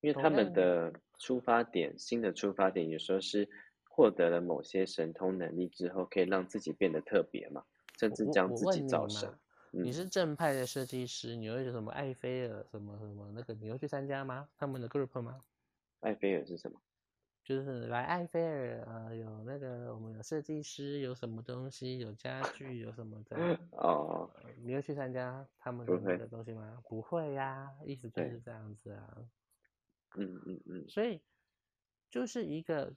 [0.00, 3.48] 因为他们的出发点，新的出发点有时候是
[3.88, 7.64] 获得了某些神通能力之后，可以让自己变得特别嘛，
[7.98, 9.32] 甚至将自己造神。
[9.70, 14.48] 你嗯是正派的设计师，你会什么埃菲尔什么什么那个，你会去参加吗？
[14.56, 15.40] 他们的 group 吗？
[16.00, 16.80] 埃菲尔是什么？
[17.44, 23.36] 就是来埃菲尔，呃，有那个我们有设计师，有什么东西，有家具，有什么的，
[23.76, 26.82] 哦，呃你会去参加他们那个东西吗？
[26.88, 29.18] 不会呀、意思就是这样子啊。
[30.16, 31.20] 嗯嗯嗯所以
[32.08, 32.94] 就是一个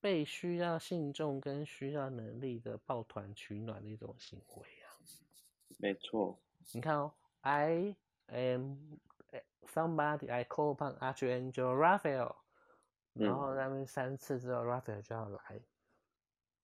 [0.00, 4.88] 被需要信众跟需要能力的抱团取暖的一种行为啊。
[5.78, 6.38] 没错。
[6.72, 7.94] 你看哦，I
[8.26, 8.98] am
[9.66, 12.34] somebody I call upon Archangel Raphael，
[13.20, 15.60] 然嗯后他们三次之后，Raphael 就要来。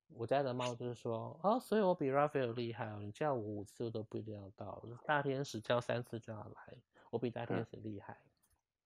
[0.08, 6.78] 我家的猫就是说，哦，所以我比 Raphael 厉害哦，你叫我五次我都不一定要到，大天使叫三次就要来，
[7.10, 8.16] 我比大天使厉害。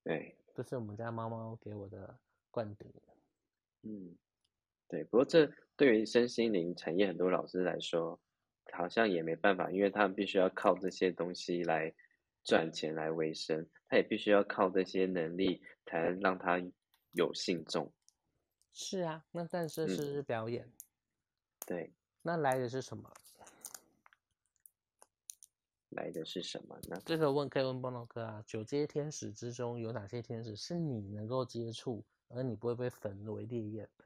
[0.03, 2.19] 对，这是我们家猫猫给我的
[2.51, 2.91] 灌顶。
[3.83, 4.17] 嗯，
[4.89, 5.05] 对。
[5.05, 8.19] 不过这对于身心灵产业很多老师来说，
[8.73, 11.95] 好像也没办法，因为他们必须要靠这些东西来
[12.43, 16.59] 赚钱来维生，他也必须要靠这些能力才能让他
[17.13, 17.91] 有信众。
[18.73, 20.71] 是啊，那但是嗯是表演，
[21.67, 21.93] 对，
[22.23, 23.11] 那来的是什么？
[25.91, 27.03] 来的是什么呢？
[27.05, 34.05] 这个问可以问波诺哥啊，九阶天使之中有哪些天使是你能够接触，而你不会被焚为烈焰的？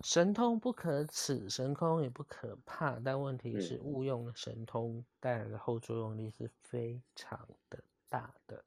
[0.00, 8.64] 神通不可耻，神通也不可怕，但问题是嗯误用了神通带来的后作用力是非常的大的。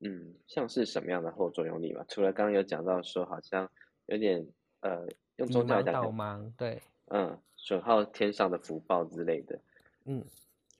[0.00, 2.04] 嗯，像是什么样的后作用力嘛？
[2.08, 3.70] 除了刚刚有讲到说，好像
[4.06, 4.46] 有点
[4.80, 5.06] 呃，
[5.36, 9.60] 用宗教来讲，导盲，对，嗯，损耗天上的福报之类的，
[10.04, 10.24] 嗯，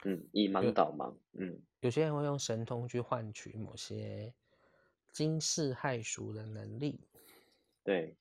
[0.05, 1.61] 嗯，以盲导盲，嗯。
[1.81, 4.35] 有些人会用神通去换取某些
[5.13, 6.99] 惊世骇俗的能力，
[7.85, 8.17] 对，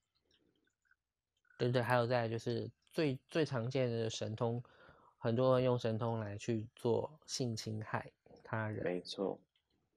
[1.58, 1.82] 对对？
[1.82, 4.62] 还有再就是最最常见的神通，
[5.18, 8.12] 很多人用神通来去做性侵害
[8.44, 9.40] 他人，没错，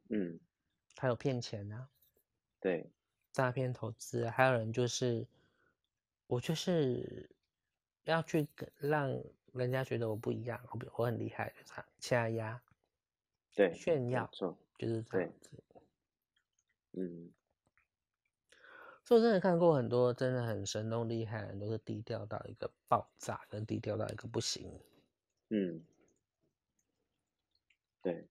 [0.09, 0.39] 嗯，
[0.99, 1.89] 还有骗钱啊，
[2.61, 2.91] 对，
[3.33, 5.27] 诈骗投资啊，还有人就是
[6.27, 7.31] 我就是
[8.05, 9.09] 要去跟让
[9.53, 12.63] 人家觉得我不一样，我比我很厉害，就这样掐压
[13.55, 15.51] 对，炫耀，错，就是这样子。
[16.93, 17.33] 嗯，
[19.05, 24.69] 所以我真的看过很多真的很神通厉害的人，都是低调到一个爆炸，跟低调到一个不行。
[25.51, 25.85] 嗯，
[28.03, 28.29] 对，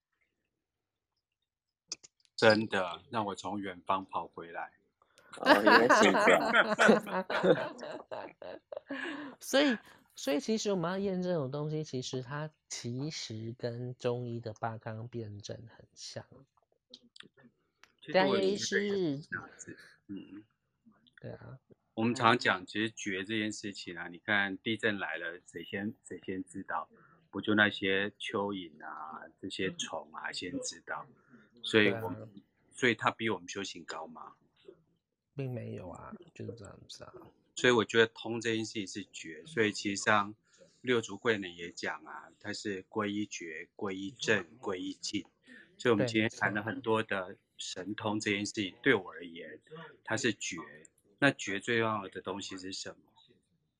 [2.38, 4.72] 真的让我从远方跑回来。
[9.42, 9.78] 所以，
[10.16, 16.26] 所以其实我们要验证这种东西，其实它其实跟中医的八纲辩证很像。
[18.00, 20.44] 其实张医我也师是这样子，嗯，
[21.20, 21.60] 对啊，
[21.94, 26.90] 我们常讲，其实绝这件事情啊，你看地震来了，谁先谁先知道？
[27.30, 31.06] 不就那些蚯蚓啊，这些虫啊先知道，
[31.68, 32.30] 所以我们，
[32.74, 34.36] 所以他比我们修行高吗。
[35.36, 37.14] 并没有啊，就是这样子啊。
[37.56, 40.34] 所以我觉得通这件事情是绝，所以其实上
[40.82, 45.26] 六祖慧能也讲啊，它是归一绝、归一正、归一静。
[45.78, 49.60] 所以我们今天谈了很多的神通这件事情，对我而言，
[50.04, 50.58] 它是绝。
[51.20, 52.98] 那绝最重要的东西是什么？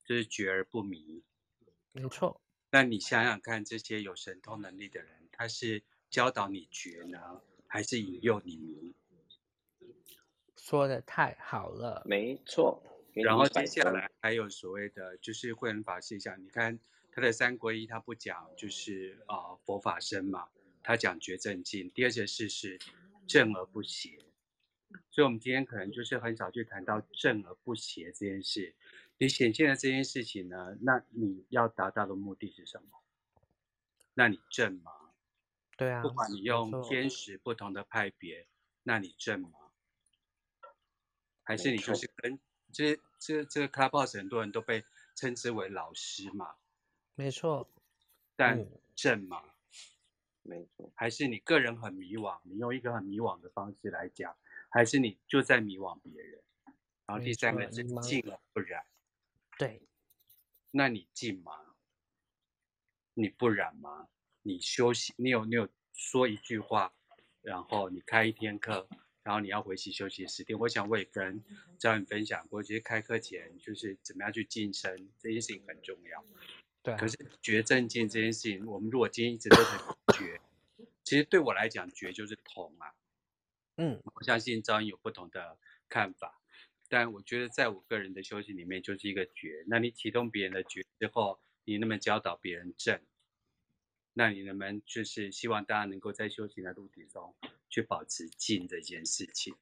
[0.04, 1.22] 就是绝而不迷。
[1.92, 8.94] 没错，那你想想看，这些有神通能力的人，他是教导你绝呢，还是引诱你迷？
[10.56, 12.02] 说的太好了。
[12.04, 12.82] 没错，
[13.14, 16.78] 然后接下来还有所谓的，就是慧能法师讲，你看
[17.12, 20.48] 他的三皈依，他不讲就是啊、呃佛法僧嘛，
[20.82, 21.90] 他讲觉正净。
[21.90, 22.78] 第二件事是
[23.26, 24.18] 正而不邪，
[25.10, 28.74] 所以我们今天可能就是很少去谈到正而不邪这件事。
[29.18, 33.02] 你显现的这件事情呢，那你要达到的目的是什么？
[34.14, 34.92] 那你正吗？
[35.78, 38.48] 对啊，不管你用天使不同的派别，
[38.82, 39.50] 那你正吗？
[41.44, 42.38] 还是你就是跟
[42.72, 46.56] 这这这个 Clubhouse 很多人都被称之为老师嘛，
[47.14, 47.70] 没错，
[48.34, 49.54] 但嗯正嘛，
[50.42, 54.36] 没错，还是你个人很迷惘，你用一个很迷惘的方式来讲，
[54.68, 56.42] 还是你就在迷惘别人？
[57.06, 58.84] 然后第三个是错你忙静而不染，
[59.56, 59.80] 对，
[60.72, 61.52] 那你静吗？
[63.14, 64.08] 你不染吗？
[64.42, 66.92] 你休息，你有你有说一句话，
[67.42, 68.88] 然后你开一天课，
[69.22, 70.58] 然后你要回去休息十天。
[70.58, 71.42] 我想我也跟
[71.78, 76.24] 教你分享过，其实开课前就是怎么样去晋升这件事情很重要。
[76.82, 79.78] 对啊可，是觉正见这件事情，我们如果今天一直都很
[80.14, 80.40] 觉，
[81.04, 82.94] 其实对我来讲，觉就是通啊。
[83.76, 86.40] 嗯，我相信张有不同的看法，
[86.88, 89.64] 但我觉得在我个人的修行里面，就是一个觉。
[89.66, 93.00] 那你启动别人的觉之后，你那么教导别人正？
[94.18, 97.32] 那你能不能就是希望大家能够在修行的路途中
[97.70, 99.54] 去保持静这件事情？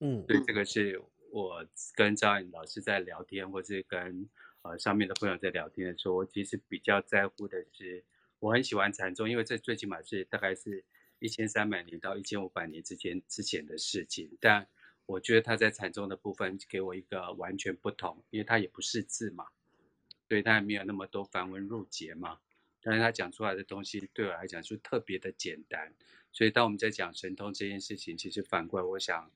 [0.00, 4.28] 嗯，所以这个是我跟张颖老师在聊天，或是跟
[4.60, 8.04] 呃上面的朋友在聊天的时候，我其实比较在乎的是，
[8.40, 10.84] 我很喜欢禅宗，因为这最起码是大概是
[11.18, 14.68] 一千三百年到一千五百年之间之前的事情，但
[15.06, 19.46] 我觉得他在禅宗的部分给我一个完全不同，因为他也不识字嘛，
[20.28, 22.38] 所以他也没有那么多繁文缛节嘛。
[22.84, 25.92] 但是他讲出来的东西对我来讲就特别的简单，
[26.30, 29.30] 所以当我们在讲神通这件事情，其实反过来我想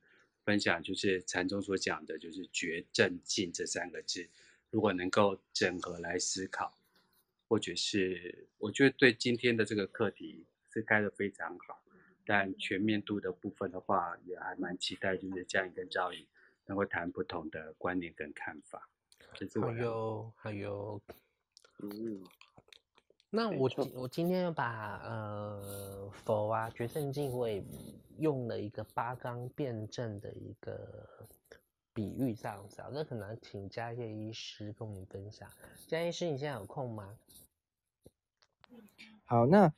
[0.44, 4.28] 分享就是禅宗所讲的，就是觉正静这三个字，
[4.70, 6.78] 如果能够整合来思考，
[7.48, 11.82] 或者是我觉得对今天的这个课题是开的非常好，
[12.26, 16.26] 但全面度的部分的话，也还蛮期待，就是嘉颖跟赵颖
[16.66, 18.88] 能够谈不同的观念跟看法，
[19.34, 21.00] 这是我还有还有，
[21.78, 22.22] 嗯，
[23.30, 27.62] 那我我今天把呃佛啊决胜敬我也
[28.18, 31.28] 用了一个八纲辩证的一个
[31.92, 35.48] 比喻这样子啊，那可能请嘉业医师跟我们分享。
[35.86, 37.18] 嘉业医师，你现在有空吗？
[39.26, 39.72] 好，那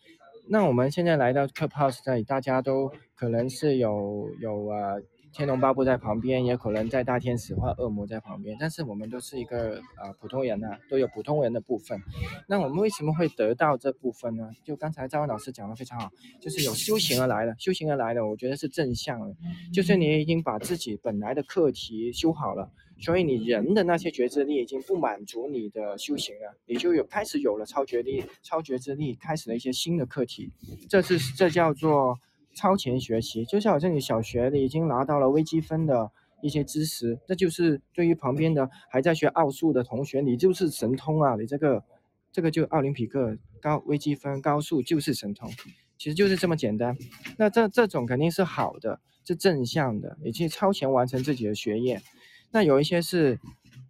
[0.49, 5.03] 那我们现在来到 Clubhouse 这里，大家都可能是有有呃
[5.33, 12.01] 天龙八部在旁边，也可能在大天使或恶魔在旁边，但是我们都是一个啊普通人呐、都有普通人的部分。
[12.49, 14.51] 那我们为什么会得到这部分呢？
[14.65, 19.37] 就刚才赵文老师讲的非常好，就是有修行而来的，修行而来的，我觉得是正向的，
[19.73, 22.71] 就是你已经把自己本来的课题修好了。
[22.99, 30.53] 所以你人的那些觉知力已经不满足你的修行了，你就有开始有了超觉力、超觉知力，开始了一些新的课题。
[30.87, 32.19] 这是这叫做
[32.61, 41.37] 超前学习，就是好像你小学里已经拿到了微积分的一些知识，这就是对于旁边的还在学奥数的同学，你就是神通啊！
[41.37, 41.83] 你这个
[42.31, 45.51] 这个就奥林匹克高微积分高数就是神通，
[45.97, 46.95] 其实就是这么简单。
[47.39, 52.03] 那这这种肯定是好的，是正向的，你去超前完成自己的学业。
[52.51, 53.41] 那有一些是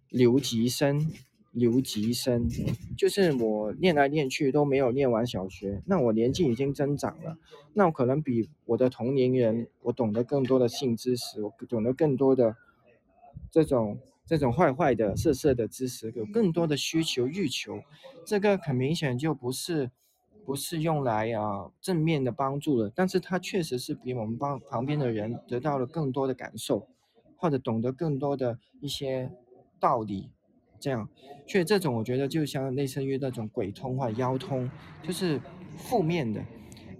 [0.07, 1.11] 留级生，
[1.51, 2.47] 留级生
[2.97, 7.37] 就是我念来念去都没有念完小学，那我年纪已经增长了，
[7.73, 12.55] 那我可能比我的同龄人我懂得更多的性知识，我懂得更多的
[13.51, 17.81] 这种这种坏坏的色色的知识，有更多的需求欲求，
[18.25, 19.91] 这个很明显就不是
[20.45, 26.87] 不是用来啊正面的帮助了，但是它确实是比我们帮旁边的人得到了更多的感受。
[27.37, 29.31] 或者懂得更多的一些
[29.79, 30.29] 道理，
[30.81, 31.07] 这样，
[31.47, 34.69] 所以这种我觉得就像类似于那种鬼通或者妖通，
[35.03, 35.39] 就是
[35.77, 36.43] 负面的。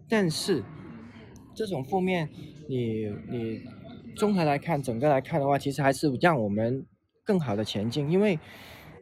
[0.08, 0.63] 但是
[1.56, 2.30] 这种负面，
[2.70, 3.62] 你你
[4.15, 6.86] 综合来看，整个来看的话，其实还是让我们
[7.24, 8.12] 更好的前进。
[8.12, 8.38] 因为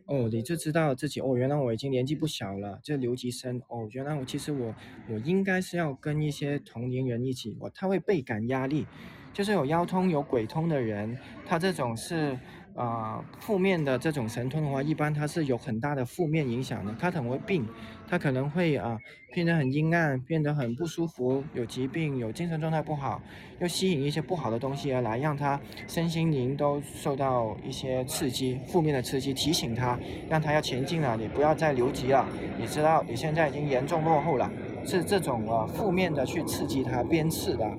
[0.06, 4.74] 哦，你就知道自己哦，原来我已经年纪不小了，就留级生哦，原来我其实我
[5.10, 8.88] 我应该是要跟一些同龄人一起，我他会倍感压力。
[9.32, 12.38] 就是有妖通有鬼通的人，他这种是
[12.76, 16.96] 呃负面的这种神通的话，一般它是有很大的负面影响的。
[17.00, 17.68] 它可能会病，
[18.08, 18.98] 它可能会啊
[19.34, 23.22] 变得很阴暗，变得很不舒服，有疾病，有精神状态不好，
[23.60, 32.26] 又吸引一些不好的东西而来，让他身心灵都受到一些刺激，负面的刺激，提醒他，让他要前进了，你不要再留级了，
[32.58, 34.50] 你知道你现在已经严重落后了，
[34.86, 37.70] 是这种呃负面的去刺激他鞭笞的。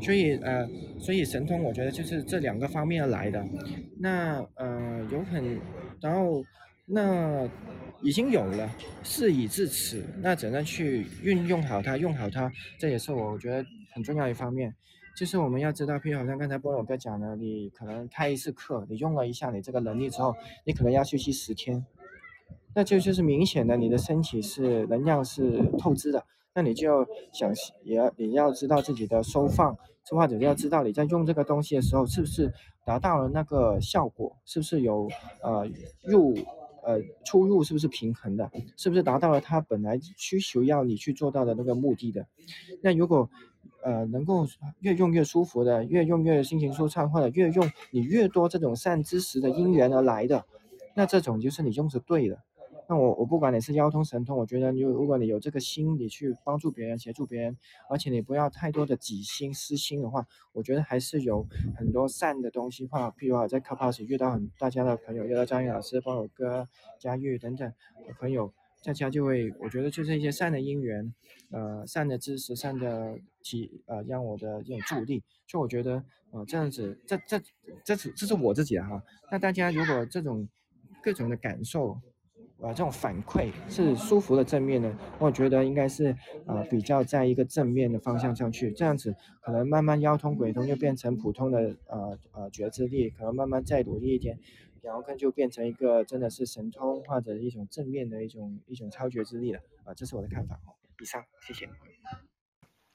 [0.00, 3.44] 所以呃，所以神通我觉得就是这两个方面来的。
[3.98, 5.60] 那呃有很，
[6.00, 6.42] 然后
[6.86, 7.48] 那
[8.02, 8.70] 已经有了，
[9.02, 14.74] 事已至此，那怎样去运用好它，用好它，这也是我觉得很重要一方面。
[15.16, 20.34] 就是我们要知道，譬如好像刚才波罗哥讲的，你可能开一次课，你用了一下你这个能力之后，
[20.64, 21.84] 你可能要休息十天，
[22.74, 26.24] 那就就是明显的你的身体是能量是透支的。
[26.54, 27.52] 那你就要想，
[27.84, 29.76] 也要你要知道自己的收放，
[30.10, 32.52] 或者要知道你在用这个东西的时候，是不是
[32.84, 35.08] 达到了那个效果，是不是有
[35.42, 35.68] 呃
[36.02, 36.34] 入
[36.82, 42.26] 呃出入是不是平衡的，是不是达到了它本来需求要你去做到的那个目的的。
[42.82, 43.30] 那如果
[43.82, 44.44] 呃能够
[44.80, 50.44] 越用越舒服的，越用越心情舒畅，或者越用你越多这种善知识的因缘而来的，
[50.96, 52.38] 那这种就是你用是对的。
[52.90, 57.56] 那我我不管你是妖通神通，我觉得你如果你有这个心，你去帮助别人、协助别人，
[57.88, 62.84] 而且你不要太多的己心、私心的话，我觉得还是有很多善的东西。
[62.86, 67.72] 话，譬如我在 Clubhouse 遇到很大家的朋友，遇到张宇老师、帮我哥、佳玉等等
[68.18, 71.14] 朋友，大家就会，我觉得就是一些善的因缘，
[71.52, 75.22] 呃，善的知识、善的体，呃，让我的这种助力。
[75.46, 77.40] 所以我觉得，呃，这样子，这这
[77.84, 79.00] 这是这是我自己的哈。
[79.30, 80.48] 那大家如果这种
[81.00, 81.96] 各种的感受。
[82.62, 86.14] 啊，这种反馈是舒服的正面的，我觉得应该是
[86.46, 94.38] 呃比较在一个正面的方向上去，这样子可能慢慢腰通鬼通就变成普通的呃呃觉知力，可能慢慢再努力一点，
[94.82, 100.76] 然后更就变成一个真的是神通或者一种正面的一种一种超觉知力了啊，这是我的看法哦。
[101.00, 101.66] 以上，谢谢。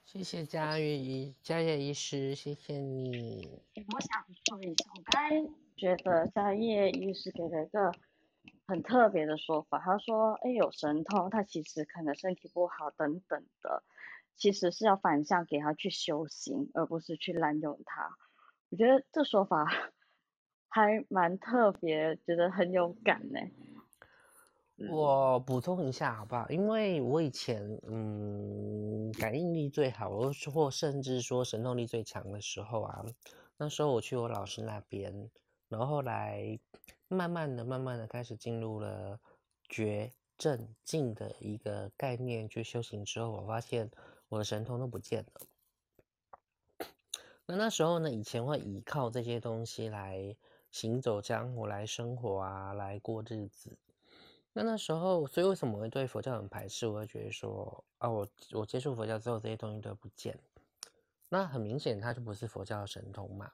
[0.05, 3.59] 谢谢佳悦医佳悦医师，谢谢你。
[3.75, 7.91] 我想说一下，我刚才觉得佳悦医师给了一个。
[8.67, 13.83] 很特别的说法，他说：“哎，有神通，他其实可能身体不好等等的，
[14.35, 18.09] 其实是要反向给他去修行，而不是去滥用他。”
[18.71, 19.65] 我觉得这说法
[20.67, 23.39] 还蛮特别，觉得很有感呢。
[24.89, 26.49] 我补充一下好不好？
[26.49, 30.09] 因为我以前嗯感应力最好，
[30.51, 33.05] 或甚至说神通力最强的时候啊，
[33.57, 35.29] 那时候我去我老师那边，
[35.69, 36.59] 然后后来。
[37.07, 39.19] 慢慢的、慢慢的开始进入了
[39.69, 43.89] 绝正静的一个概念去修行之后，我发现
[44.29, 46.87] 我的神通都不见了。
[47.45, 50.35] 那那时候呢，以前会依靠这些东西来
[50.71, 53.77] 行走江湖、来生活啊、来过日子。
[54.51, 56.87] 那那时候，所以为什么会对佛教很排斥？
[56.87, 60.37] 我会觉得说啊，我我接触佛教之后，这些东西都不见。
[61.29, 63.51] 那很明显，它就不是佛教的神通嘛。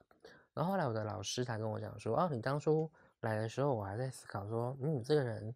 [0.54, 2.90] 然后后来我的老师才跟我讲说，哦，你当初
[3.26, 5.54] 来的时候，我还在思考说，嗯，这个人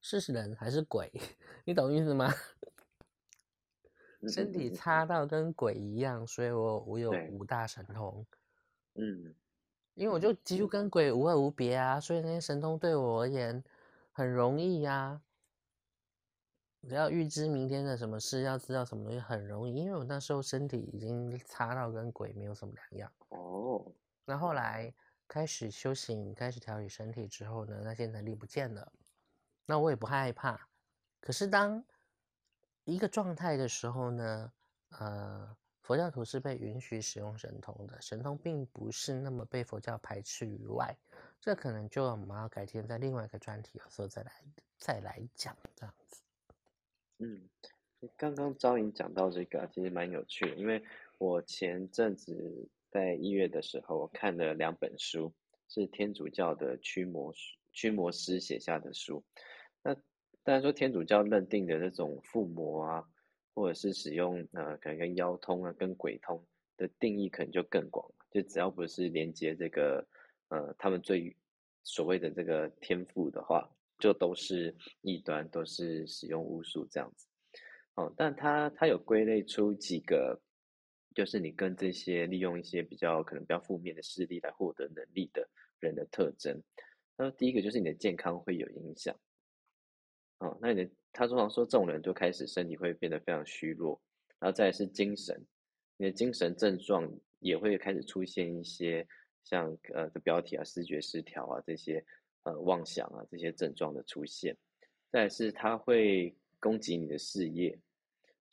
[0.00, 1.10] 是人还是鬼？
[1.64, 2.32] 你懂意思吗？
[4.28, 8.26] 身体差到跟鬼一样，所以我我有五大神通。
[8.94, 9.34] 嗯，
[9.94, 13.62] 因为我就几乎跟鬼无二无别啊，所以那些神通对我而言
[14.12, 15.20] 很容易呀。
[16.88, 23.12] 只要预知明天的什么事，要知道什么东西很容易，因为我那时候身体已经差到跟鬼没有什么两样。
[23.30, 23.84] 哦，
[24.26, 24.92] 那后来
[25.26, 28.92] 开始修行，开始调理身体之后呢，那些能力不见了，
[29.66, 30.68] 那我也不害怕。
[31.20, 31.84] 可是当
[32.84, 34.52] 一个状态的时候呢，
[34.90, 40.96] 呃，佛教徒是被允许使用神通的，神通并不是那么被佛教排斥于外。
[41.40, 44.32] 这可能就我们要改天在另外一个专题的时候再来
[44.78, 46.22] 再来讲这样子。
[47.18, 47.48] 嗯，
[48.16, 50.82] 刚刚招颖讲到这个，其实蛮有趣的，因为
[51.18, 55.34] 我前阵子在一月的时候，我看了两本书，
[55.68, 57.34] 是天主教的驱魔
[57.72, 59.24] 驱魔师写下的书，
[59.82, 59.96] 那。
[60.46, 63.02] 当然说天主教认定的这种附魔啊，
[63.54, 66.44] 或者是使用呃，可能跟妖通啊、跟鬼通
[66.76, 70.06] 的定义可能就更广，就只要不是连接这个
[70.48, 71.34] 呃他们最
[71.82, 73.66] 所谓的这个天赋的话，
[73.98, 77.26] 就都是异端，都是使用巫术这样子。
[77.94, 80.38] 哦，但他他有归类出几个，
[81.14, 85.48] 就是你跟这些利用一些比较可能比较负面的势力来获得能力的
[85.78, 86.60] 人的特征。
[87.16, 89.16] 那第一个就是你的健康会有影响。
[90.38, 94.02] 哦，那你的他通常说这种人就开始身体会变得非常虚弱，
[94.40, 95.40] 然后再是精神，
[95.96, 97.08] 你的精神症状
[97.38, 99.06] 也会开始出现一些
[99.44, 102.04] 像呃的标题啊，视觉失调啊这些
[102.42, 104.56] 呃妄想啊这些症状的出现，
[105.08, 107.78] 再是他会攻击你的事业，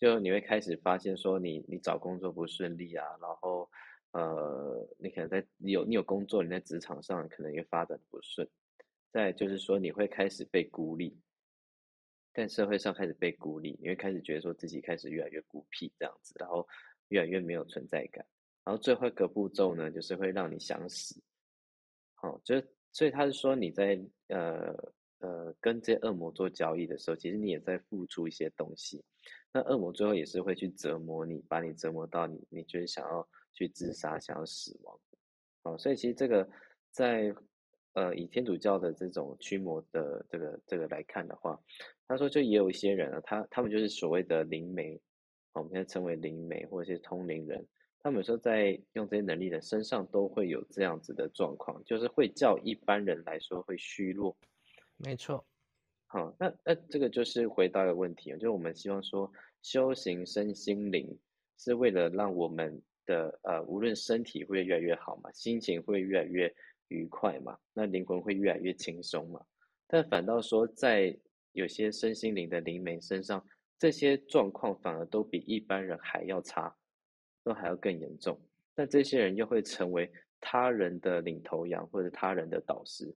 [0.02, 3.70] 就你会开始发现说你你找工作不顺利啊，然后
[4.14, 8.50] 呃你可能在你有你有工作你在职场上可能也发展不顺，
[9.12, 11.16] 再就是说你会开始被孤立。
[12.34, 16.68] 在社会上开始被孤立，你会开始觉得说自己开始越来越孤僻这样子，然后
[17.10, 18.26] 越来越没有存在感，
[18.64, 21.22] 然后最后一个步骤呢，就是会让你想死。
[22.16, 22.60] 好，就
[22.92, 24.74] 所以他是说你在呃
[25.20, 29.04] 呃跟这些恶魔做交易的时候，其实你也在付出一些东西。
[29.54, 35.00] 那恶魔最后也是会去折磨你，把你折磨到你你就是想要去自杀，想要死亡。
[35.64, 36.50] 好，所以其实这个
[36.92, 37.34] 在。
[37.94, 41.60] 呃，以天主教的这种驱魔的这个这个来看的话，
[42.08, 44.98] 他说就也有一些人啊，他他们就是所谓的灵媒，
[45.52, 47.68] 我们现在称为灵媒或者是通灵人，
[48.00, 54.38] 他们有时候在用这些能力的身上都会有这样子的状况，就是会叫一般人来说会虚弱。
[54.96, 55.46] 没错。
[56.12, 59.32] 好，那那这个就是回到一个问题就是我们希望说
[59.62, 61.18] 修行身心灵
[61.58, 66.54] 是为了让我们的呃无论身体会越来越好嘛，心情会越来越。
[66.94, 69.42] 愉快嘛，那灵魂会越来越轻松嘛。
[69.88, 71.18] 但反倒说，在
[71.54, 73.42] 有些身心灵的灵媒身上，
[73.80, 76.76] 这些状况反而都比一般人还要差，
[77.46, 78.38] 都还要更严重。
[78.76, 83.16] 但这些人又会成为他人的领头羊或者他人的导师，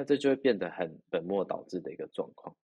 [0.00, 2.56] 那这就会变得很本末倒置的一个状况。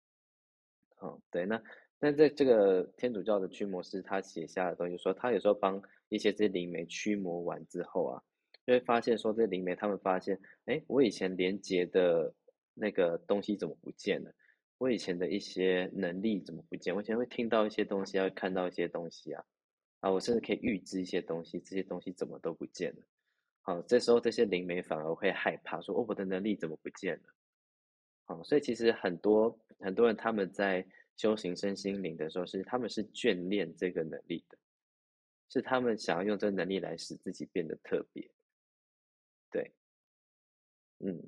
[1.03, 1.45] 嗯，对。
[1.45, 1.61] 那
[1.99, 8.23] 那在这个天主教的驱魔师他写下的东西说，他有时候帮一些这些灵媒驱魔完之后啊。
[8.65, 12.33] 就会发现说，这灵媒他们发现，哎，我以前连接的
[12.73, 14.33] 那个东西怎么不见了？
[14.79, 16.95] 我以前的一些能力怎么不见？
[16.95, 19.45] 我以前会听到一些东西，会看到一些东西啊，
[19.99, 23.03] 啊，我甚至可以预知一些东西，这些东西怎么都不见了？
[23.67, 27.35] 好，这时候这些灵媒反而会害怕，说，哦，我的能力怎么不见了？
[28.27, 30.87] 好，所以其实很多很多人他们在
[31.17, 34.59] 修行身心灵的时候，是他们是眷恋这个能力的，
[35.49, 38.31] 是他们想要用这个能力来使自己变得特别。
[39.51, 39.73] 对，
[40.99, 41.23] 嗯，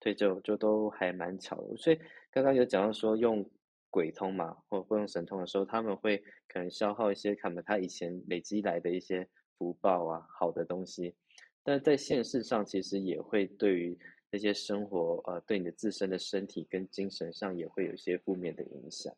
[0.00, 1.62] 对就就都还蛮巧。
[1.76, 2.00] 所以
[2.30, 3.50] 刚刚有讲到说用
[3.90, 9.28] 鬼通嘛，或或用神通的时候，他们会可能消耗一些他们他以前累积来的一些
[9.58, 11.14] 福报啊，好的东西。
[11.62, 13.98] 但在现实上，其实也会对于
[14.30, 19.14] 那些生活，呃，对你的自身的身体跟精神上也会有一些负面的影响。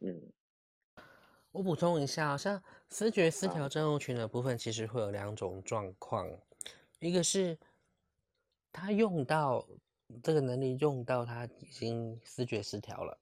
[0.00, 0.32] 嗯。
[1.52, 6.26] 我补充一下，好像思觉失调症候群的部分，其实会有两种状况，
[6.98, 7.58] 一个是
[8.72, 9.68] 他用到
[10.22, 13.18] 这个能力用到他已经思觉失调了，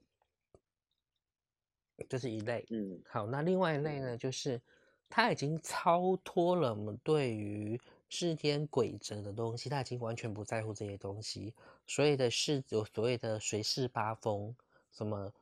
[2.09, 2.67] 这是一类。
[2.71, 4.61] 嗯，好，那另外一类呢，就是
[5.09, 11.55] 他已经超脱了我们对于世间规则的东西，他已经完全不在乎这些东西，
[11.87, 14.55] 所谓的是有所谓的随事八风，
[14.93, 15.33] 什么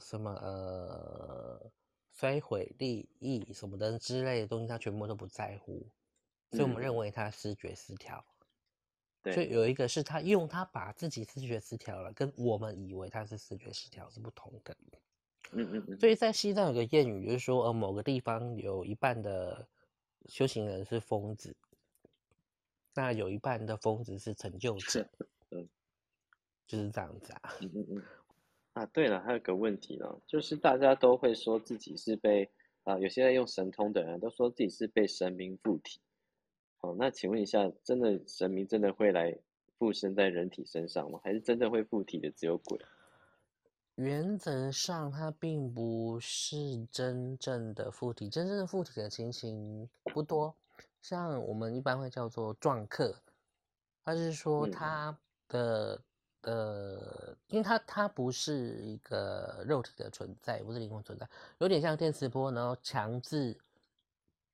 [0.00, 1.70] 什么呃。
[2.16, 5.84] 摧毁利益什么的之类的东西，他全部都不在乎。
[6.52, 8.24] 所以我们嗯认为他视觉失调。
[9.24, 14.76] 所以，有一个是他用他把自己视觉失调了，跟我们以为他是视觉失调是不同的。
[15.52, 19.66] 嗯嗯嗯，所以在西藏有个谚语，就是说，呃，某个地方有一半的
[20.26, 21.54] 修行人是疯子，
[22.94, 25.08] 那有一半的疯子是成就者，
[25.50, 25.68] 嗯，
[26.66, 27.54] 就是这样子啊。
[27.60, 28.02] 嗯嗯嗯。
[28.72, 32.50] 啊，对了，还有个问题呢，就是大家都会说自己是被
[32.82, 36.00] 啊，有些人用神通的人都说自己是被神明附体。
[36.80, 39.38] 哦，那请问一下，真的神明真的会来
[39.78, 41.20] 附身在人体身上吗？
[41.22, 42.76] 还是真的会附体的只有鬼？
[43.96, 50.54] 原则上，它并不是真正的附体，真正的附体的情形不多。
[51.00, 53.14] 像我们一般会叫做撞客，
[54.04, 55.18] 它是说嗯它
[55.48, 56.00] 的
[56.42, 61.28] 呃，因为它它不是一个肉体的存在，不是灵魂存在，
[61.58, 63.56] 有点像电磁波，然后强制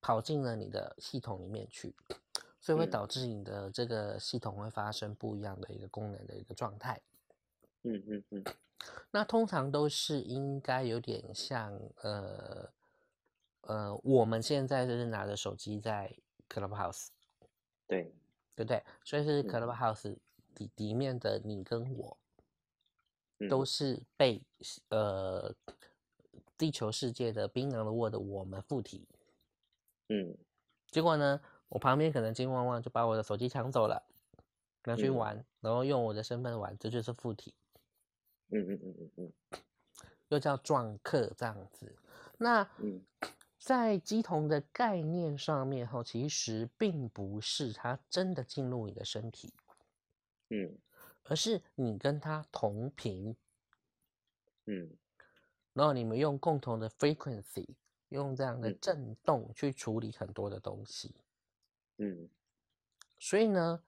[0.01, 1.95] 跑进了你的系统里面去，
[2.59, 7.01] 所以会嗯导致你的这个系统会发生不一样的一个功能的一个状态。
[7.83, 8.43] 嗯嗯嗯。
[9.11, 12.71] 那通常都是应该有点像呃
[13.61, 16.15] 呃，我们现在就是拿着手机在
[16.49, 17.09] Clubhouse，
[17.87, 18.03] 对，
[18.55, 18.83] 对不对？
[19.03, 19.47] 所以是嗯。
[19.49, 20.17] Clubhouse
[20.57, 22.17] 里里面的你跟我
[23.39, 23.63] 嗯都。
[23.65, 24.43] 是被
[24.89, 25.53] 呃
[26.57, 29.07] 地球世界的槟榔的 Word 我们附体，
[30.09, 30.37] 嗯。
[30.87, 34.03] 结果呢，我旁边可能金旺旺就把我的手机抢走了，
[34.83, 35.15] 拿去嗯。
[35.15, 37.53] 玩，然后用我的身份玩，这就是附体。
[38.51, 39.33] 嗯嗯嗯嗯嗯。
[40.29, 41.95] 又叫撞客这样子。
[42.37, 43.01] 那嗯。
[43.57, 49.53] 在鸡同的概念上面哈，其实并不是它真的进入你的身体，
[50.49, 50.75] 嗯。
[51.25, 53.35] 而是你跟它同频，
[54.65, 54.89] 嗯。
[55.73, 57.67] 然后你们用共同的 frequency，
[58.09, 58.77] 用这样的嗯。
[58.81, 61.13] 震动去处理很多的东西。
[61.97, 62.27] 嗯。
[63.19, 63.83] 所以呢，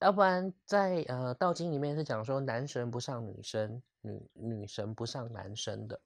[0.00, 6.00] 要不然在呃道经里面是讲说男神不上女生，女女神不上男生的。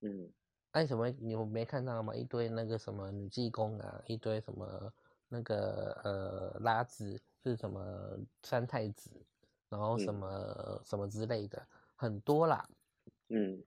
[0.00, 0.32] 嗯
[0.72, 1.10] 哎，什么？
[1.10, 2.14] 你们没看到吗？
[2.14, 4.92] 一堆那个什么女技工啊，一堆什么
[5.28, 9.10] 那个呃拉子是什么三太子，
[9.68, 12.66] 然后什嗯么、什么之类的，很多啦，
[13.28, 13.62] 嗯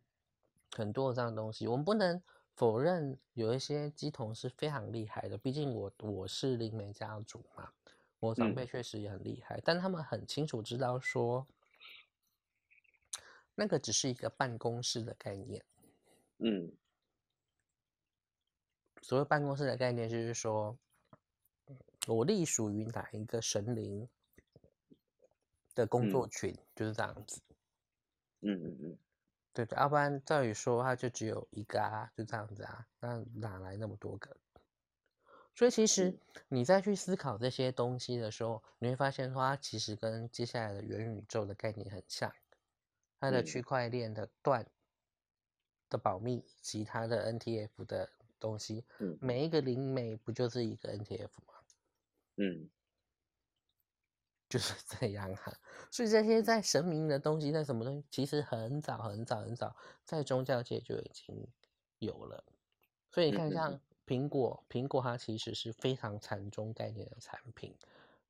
[0.71, 1.67] 很多这样的东西。
[1.67, 2.19] 我们不能
[2.55, 7.69] 否认有一些鸡童是非常厉害的，毕竟我我是灵媒家族嘛，
[8.19, 11.45] 我长辈嗯确实也很厉害，但他们很清楚知道说，
[13.55, 15.65] 那个只是一个办公室的概念。
[16.39, 16.71] 嗯
[19.01, 20.77] 所谓办公室的概念，就是说，
[22.07, 24.09] 我隶属于哪一个神灵
[25.75, 27.39] 的工作嗯群，就是这样子。
[28.41, 28.97] 嗯嗯嗯
[29.53, 34.35] 对对，要不然照理说它就只有一个啊，就这样子啊，那哪来那么多个？
[35.53, 42.33] 所以其实嗯你再去思考这些东西的时候，你会发现说它其实跟接下来的元宇宙的概念很像，
[43.19, 43.45] 它的嗯。
[43.45, 44.65] 区块链的段
[45.89, 48.09] 的保密以及它的 NTF 的
[48.39, 49.17] 东西，嗯。
[49.19, 51.53] 每一个灵媒不就是一个 NTF 吗？
[52.37, 52.69] 嗯。
[54.49, 55.51] 就是 这样哈、
[55.91, 61.47] 所以这些在神明的东西，在什么东西，其实很早很早很早，在宗教界就已经
[61.99, 62.43] 有了。
[63.11, 67.75] 所以你看，像苹果，苹果它其实是非常禅宗概念的产品，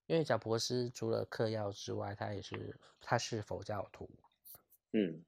[0.05, 4.09] 因为贾博士除了嗑药之外，他也是他是佛教徒，
[4.95, 5.25] 嗯。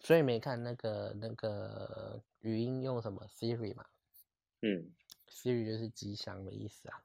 [0.00, 3.86] 所以没看那个那个语音用什么 Siri 嘛。
[4.62, 4.90] 嗯
[5.28, 7.04] ，，Siri 就是吉祥的意思啊。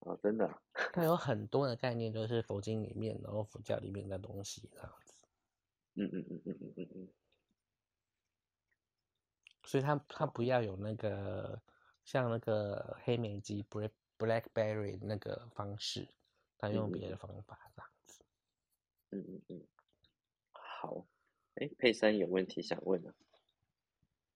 [0.00, 5.14] 哦，真的啊， 它有很多的概念都是佛经里面，然后佛教里面的东西这样子。
[5.94, 7.08] 嗯嗯嗯嗯嗯嗯嗯。
[9.64, 11.60] 所以它它不要有那个
[12.04, 16.08] 像那个黑莓机 Black BlackBerry 那个方式，
[16.56, 18.22] 它用别的方法这样子。
[19.10, 19.66] 嗯嗯嗯，
[20.80, 21.04] 好，
[21.56, 23.12] 哎，佩珊有问题想问啊？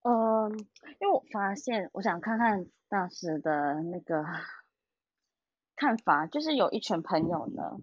[0.02, 0.58] 嗯，
[1.00, 4.22] 因为我发现，我想看看大师的那个
[5.74, 7.80] 看法，就是有一群朋友呢，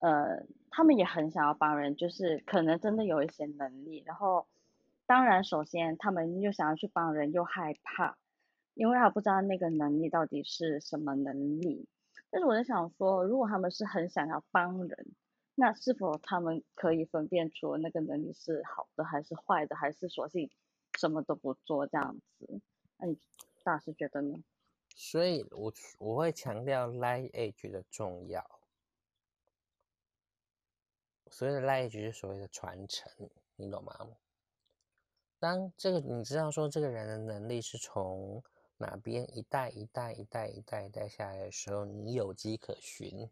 [0.00, 4.46] 呃，他们也很想要帮人，就是可能真的有一些能力，然后
[5.06, 8.18] 当然首先他们又想要去帮人，又害怕，
[8.74, 11.88] 因为他不知道那个能力到底是什么能力。
[12.28, 15.06] 但是我在想说，如果他们是很想要帮人，
[15.60, 20.48] 那是否他们可以分辨出那个能力是好的还是坏的，还是索性
[20.96, 22.60] 什么都不做这样子？
[22.96, 23.18] 那你
[23.64, 24.38] 大师觉得呢？
[24.94, 28.60] 所以我我会强调 lineage 的重要。
[31.28, 33.92] 所谓的 lineage 是所谓的传承，你懂吗？
[35.40, 38.44] 当这个你知道说这个人的能力是从
[38.76, 43.28] 哪边一代一代一代一代一代下来的时候，你有迹可循，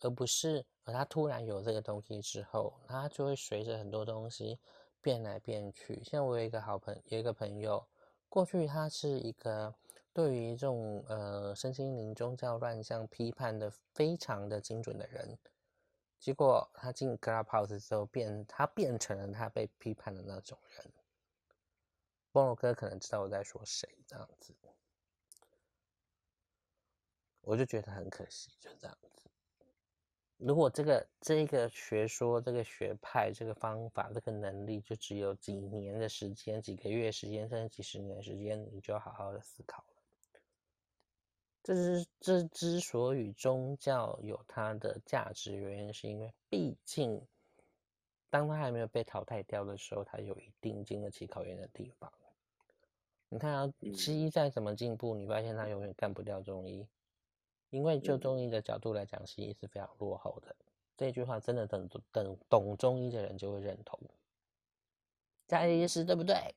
[0.00, 4.58] 而不是而他突然有这个东西之后，他就会随着很多东西
[5.00, 6.02] 变来变去。
[6.04, 7.86] 像我有一个好朋有一个朋友，
[8.28, 9.74] 过去他是一个
[10.12, 15.38] 对于这种呃身心灵宗教乱象批判的非常的精准的人。
[16.18, 20.92] 结果他进 Clubhouse 之后，变他变成了他被批判的那种人。
[22.32, 24.54] 菠萝哥可能知道我在说谁，这样子，
[27.40, 29.29] 我就觉得很可惜，就这样子。
[30.42, 39.84] 如果这个这个学说、这个学派、这个方法、这个能力，就只有几年的时间、几个月时间，甚至几十年时间，你就要好好的思考。
[41.62, 47.20] 这是这之所以宗教有它的价值原因，是因为毕竟，
[48.30, 52.10] 当它还没有被淘汰掉的时候，它有一定经得起考验的地方。
[53.28, 56.86] 你看啊，西医再怎么进步，你发现它永远干不掉中医，
[57.70, 60.54] 因为就中医的角度来讲，西医是非常落后的。
[60.96, 63.98] 这句话真的等等懂中医的人就会认同。
[65.48, 66.54] 加医师对不对？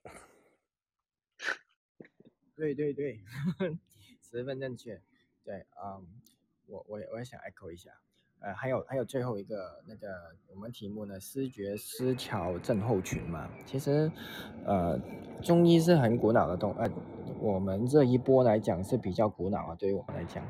[2.56, 3.20] 对 对对。
[4.22, 5.00] 十分正确，
[5.44, 6.08] 对，嗯，
[6.66, 7.92] 我我我也想 echo 一下，
[8.40, 14.12] 呃，还有还有最后一个那个我们题目呢，思觉失调症候群嘛，其实，
[14.66, 15.00] 呃，
[15.44, 16.90] 中医是很古老的东，呃，
[17.44, 20.42] 我们这一波来讲是比较古老啊，对于我们来讲，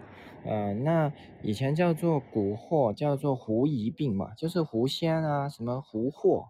[0.46, 6.50] 呃，那以前叫做蛊惑，叫做狐疑病嘛，就是狐仙啊，什么狐惑，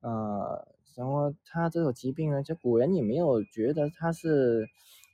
[0.00, 4.68] 呃，什么他这种疾病呢，就古人也没有觉得他是。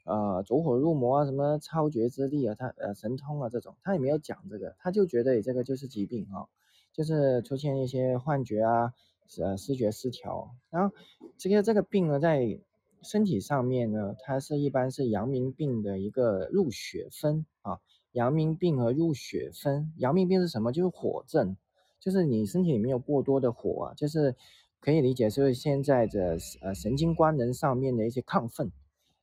[0.06, 6.44] 呃，走火入魔啊，什么超绝之力啊，他呃神通啊这种，他也没有讲这个，他就觉得这个就是疾病啊，
[6.92, 8.92] 就是出现一些幻觉啊，
[9.38, 10.50] 呃视觉失调。
[10.68, 10.94] 然后
[11.38, 12.60] 这个这个病呢，在
[13.04, 17.78] 身体上面呢，它是一般是阳明病的一个入血分啊，
[18.12, 19.92] 阳明病和入血分。
[19.98, 20.72] 阳明病是什么？
[20.72, 21.56] 就是火症，
[22.00, 24.34] 就是你身体里面有过多的火啊，就是
[24.80, 28.72] 可以理解是现在的呃神经官能上面的一些亢奋。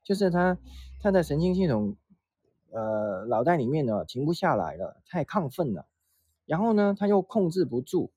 [0.03, 0.57] 就是他，
[0.99, 1.95] 他的神经系统，
[2.71, 5.85] 呃，脑袋里面呢停不下来了，太亢奋了，
[6.45, 8.11] 然后呢，他又控制不住，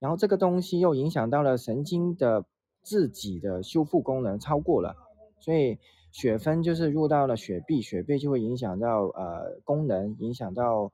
[0.00, 2.44] 然后这个东西又影响到了神经的
[2.82, 4.96] 自己的修复功能超过了，
[5.40, 5.78] 所以
[6.12, 10.92] 血分就是入到了血壁，血壁就会影响到呃功能，影响到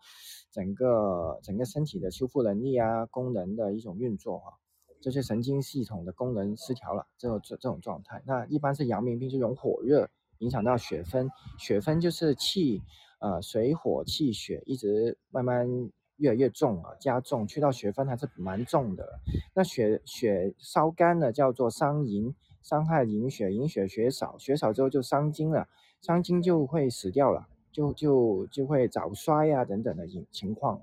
[0.51, 4.53] 整个整个身体的修复能力啊，功能的一种运作啊。
[5.01, 10.09] 这些神经系统的功能失调了，这种这这种状态，那一般是阳明病，这种火热。
[10.39, 12.83] 影响到血分，血分就是气，
[13.21, 15.67] 呃，水火气血一直慢慢
[16.17, 19.09] 越来越重啊，加重，去到血分还是蛮重的。
[19.55, 22.35] 那血血烧干了，叫做伤营，
[22.65, 25.69] 伤害营血，营血血少，血少之后就伤精了，
[26.01, 30.83] 伤精就会死掉了，就就就会早衰啊等等的情情况。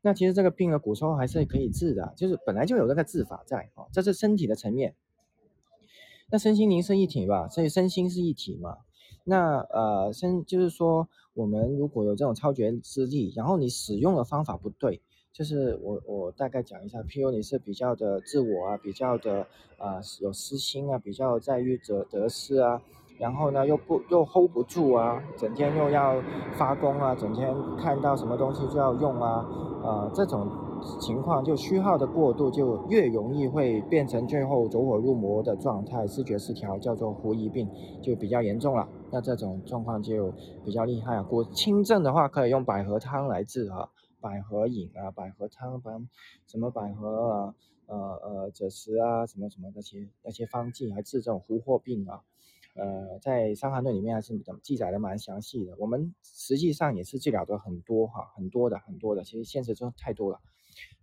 [0.00, 4.94] 那其实这个病呢，古时候还是可以治的，就是本来就有这个治法在啊，这是身体的层面。
[6.30, 8.78] 那身心灵是一体吧，所以身心是一体嘛。
[9.24, 15.00] 那呃，身就是说，我们如果有这种超觉之力，然后你使用的方法不对，
[15.32, 19.46] 就是我我大概讲一下，譬如你是比较的自我啊，比较的
[19.78, 22.80] 啊有私心啊，比较在于得得失啊。
[23.18, 26.20] 然后呢，又不又 hold 不住啊，整天又要
[26.54, 29.46] 发功啊，整天看到什么东西就要用啊，
[29.82, 30.50] 呃，这种
[31.00, 37.68] 情况就虚耗的过度，就越容易会变成最后走火入魔的状态，视觉失调，叫做狐疑病，
[38.02, 38.88] 就比较严重了。
[39.10, 40.32] 那这种状况就
[40.64, 41.22] 比较厉害啊。
[41.22, 43.88] 果轻症的话，可以用百合汤来治啊，
[44.22, 45.90] 百合饮啊，百合汤，把
[46.46, 47.54] 什么百合啊，
[47.86, 52.22] 呃呃赭石啊，什么什么那些那些方剂来治这种狐惑病啊。
[52.74, 55.74] 呃，在《伤寒论》里面还是记载的蛮详细的。
[55.78, 60.40] 我们实际上也是治疗的很多哈，很多的很多的，其实现实中太多了。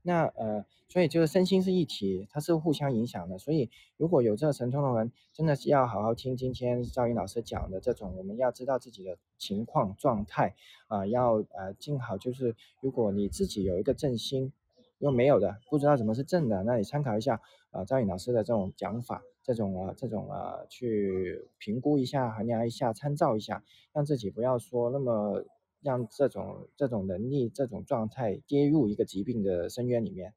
[0.02, 3.38] 那呃，所以就是身心是一体，它是互相影响的。
[3.38, 10.56] 所以如果有这个神通的人，真的是要好好听今天赵云老师讲的这种，我们要知道自己的情况状态
[10.88, 14.54] 啊，要呃尽好就是如果你自己有一个正心，
[14.98, 19.22] 如果没有的，不知道什么是正的，那你参考一下啊赵云老师的这种讲法。
[19.42, 23.64] 这种啊，这种啊，去评估一下、衡量一下、参照一下，
[23.94, 25.44] 让自己不要说那么
[25.82, 30.34] 让这种这种能力、这种状态跌入一个疾病的深渊里面。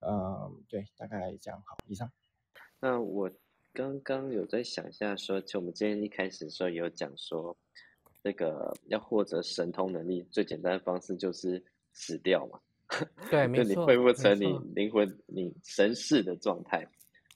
[0.00, 1.76] 嗯，对，大概这样好。
[1.86, 2.10] 以上。
[2.80, 3.30] 那我
[3.72, 7.56] 刚刚有在想一下，说就我们今天一开始的时候有讲说，
[8.22, 12.60] 这个要获得神通能力最简单的方式就是死掉嘛。
[13.30, 13.64] 对， 没错。
[13.64, 16.86] 就你恢复成你灵魂、你神识的状态。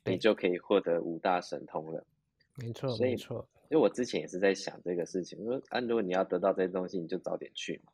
[0.06, 2.02] 你就可以获得五大神通了，
[2.56, 3.46] 没错，没错。
[3.70, 7.92] 因为我之前也是在想这个事情，说啊，如果你要得到这些东西，你就早点去嘛。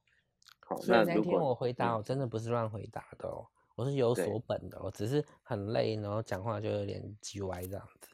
[0.60, 3.46] 好，那如果我回答，嗯我真的不是乱回答的哦，
[3.76, 8.10] 我是有所本的，我只是很累，然后讲话就有点叽歪这样子。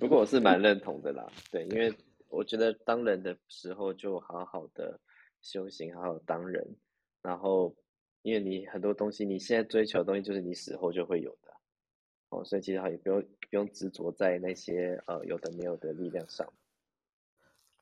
[0.00, 1.94] 不过我是蛮认同的啦，对，因为
[2.30, 4.98] 我觉得当人的时候就好好的
[5.42, 6.66] 修行，好好当人，
[7.22, 7.76] 然后
[8.22, 11.53] 因为你很多东西你现在追求的东西就是你死后就会有的，
[12.34, 16.52] 哦，所以其实好也不用不用执着在那些呃有的没有的力量上。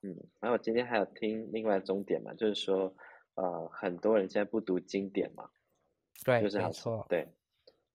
[0.02, 2.92] 嗯，然后今天还有听另外的终点嘛，就是说
[3.34, 5.48] 呃很多人现在不读经典嘛，
[6.24, 7.28] 对，就是好没错，对，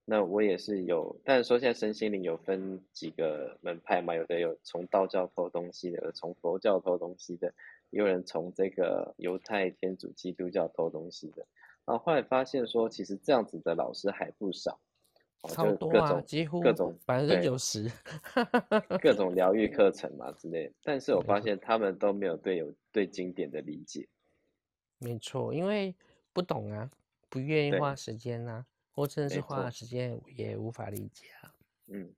[0.06, 7.54] 那我也是有，但是说现在身心灵有分几个门派嘛，有的有从道教偷东西的，有的从佛教偷东西的，
[7.90, 11.46] 也有人从这个犹太、天主、基督教偷东西的。
[11.86, 14.80] 然后后来发现说，其实这样子的老师还不少，哦，
[15.44, 17.92] 超多啊，几乎各种百分之九十。
[19.02, 24.08] 各种 疗愈课程嘛之类的，但是我发现他们都没有对有对经典的理解。
[25.00, 25.96] 没错，因为
[26.34, 26.90] 不懂啊，
[27.30, 31.54] 不愿意花时间啊，或真的是花了时间也无法理解啊。
[31.88, 32.12] 嗯，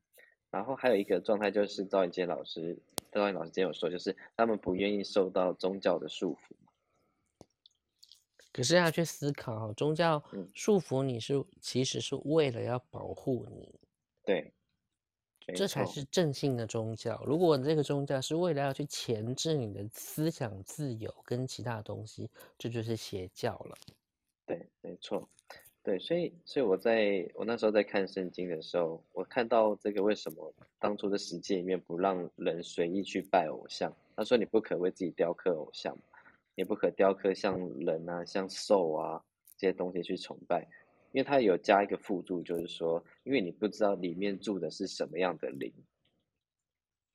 [0.50, 2.78] 然后还有一个状态就是赵云杰老师，
[3.12, 6.56] 赵云老师今天有说，就是他们不愿意受到宗教的束缚。
[8.52, 13.80] 可是要去思考哦，宗教嗯束缚你是其实是为了要保护你，
[14.24, 14.52] 对，
[15.56, 17.24] 这才是正性的宗教。
[17.26, 23.76] 如果这个宗教是为了要去钳制你的思想自由跟其他东西，这就是邪教了。
[24.46, 25.30] 对，没错，
[25.84, 33.94] 对，所以，所以我在我那时候在看圣经的时候，我看到这个为什么当初的十诫里面不让人随意去拜偶像？
[34.16, 35.96] 他说你不可为自己雕刻偶像，
[36.60, 39.24] 也不可雕刻像人啊、像兽啊
[39.56, 40.68] 这些东西去崇拜，
[41.14, 45.74] 因为它有加一个附注，就是说，因为你不知道里面住的是什么样的灵，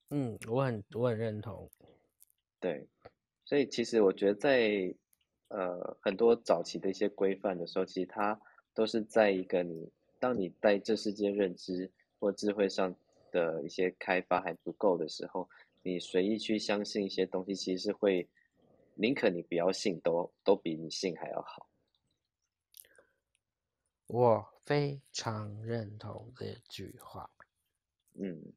[0.08, 1.70] 嗯，我很我很认同。
[2.58, 2.88] 对，
[3.44, 4.94] 所以其实我觉得在
[5.48, 8.40] 呃很多早期的一些规范的时候，其实它
[8.72, 12.96] 都是在一个你当你在这世界认知或智慧上
[13.30, 15.46] 的一些开发还不够的时候，
[15.82, 18.26] 你随意去相信一些东西，其实是会
[18.96, 21.68] 宁可你不要信，都都比你信还要好。
[24.06, 27.30] 我非常认同这句话。
[28.14, 28.52] 嗯，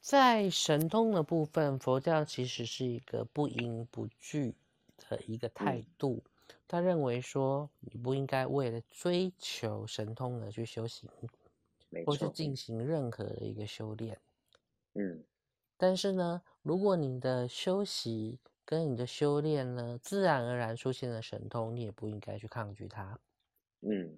[0.00, 4.54] 在神通的部分，佛教其实是一个不因不惧
[4.96, 6.24] 的一个态嗯度。
[6.68, 11.08] 他认为说，你不应该为了追求神通而去修行，
[11.88, 12.28] 没或是。
[12.30, 14.20] 进行任何的一个修炼。
[14.94, 15.24] 嗯
[15.76, 18.38] 但是呢，如果你的修习
[18.70, 23.18] 跟你的修炼呢，自然而然出现了神通，你也不应该去抗拒它。
[23.80, 24.16] 嗯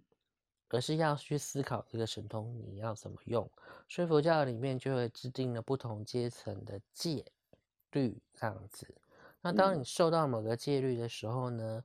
[0.69, 3.51] 而是要去思考这个神通你要怎么用。
[3.89, 7.25] 所以佛教里面就会制定了不同阶层的戒
[7.93, 8.95] 律这样子。
[9.41, 11.83] 那当嗯你受到某个戒律的时候呢，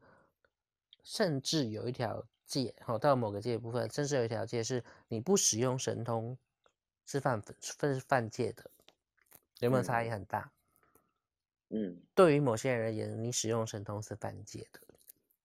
[1.04, 6.38] 甚至有一条戒，好到某个戒的部分，甚至有一条戒是你不使用神通
[7.06, 8.70] 是犯是犯戒的，
[9.60, 10.52] 有没有差异很大？
[11.70, 14.80] 嗯对于某些人而言，你使用神通是犯戒的；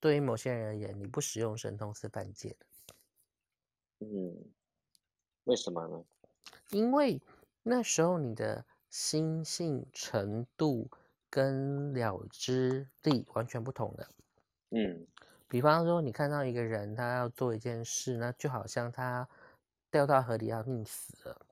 [0.00, 2.66] 对于某些人而言，你不使用神通是犯戒的。
[4.00, 4.52] 嗯，
[5.44, 6.04] 为什么呢？
[6.70, 7.20] 因为
[7.62, 10.90] 那时候你的心性程度
[11.30, 14.08] 跟了知力完全不同的。
[14.70, 15.06] 嗯
[15.48, 19.28] 比方说，你看到一个人他要做一件事，那就好像他
[19.90, 21.46] 掉到河里要溺死了，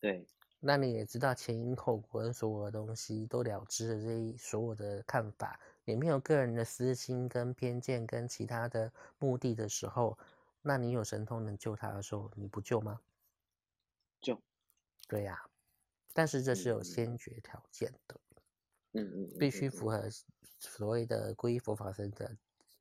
[0.00, 0.26] 对，
[0.62, 10.18] 那你也知道前因后果跟所有的东西都了知了这一所有的看法，也没有个人的私心跟偏见跟其他的目的的时候，
[10.60, 13.00] 那你有神通能救他的时候，你不救吗？
[14.20, 14.38] 救。
[15.08, 15.42] 对呀、
[16.12, 18.20] 但是这是有嗯先决条件的，
[18.92, 20.08] 嗯嗯嗯，必须符合
[20.58, 22.36] 所谓的皈依佛法僧的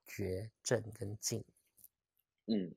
[0.05, 1.43] 觉正跟净。
[2.45, 2.75] 嗯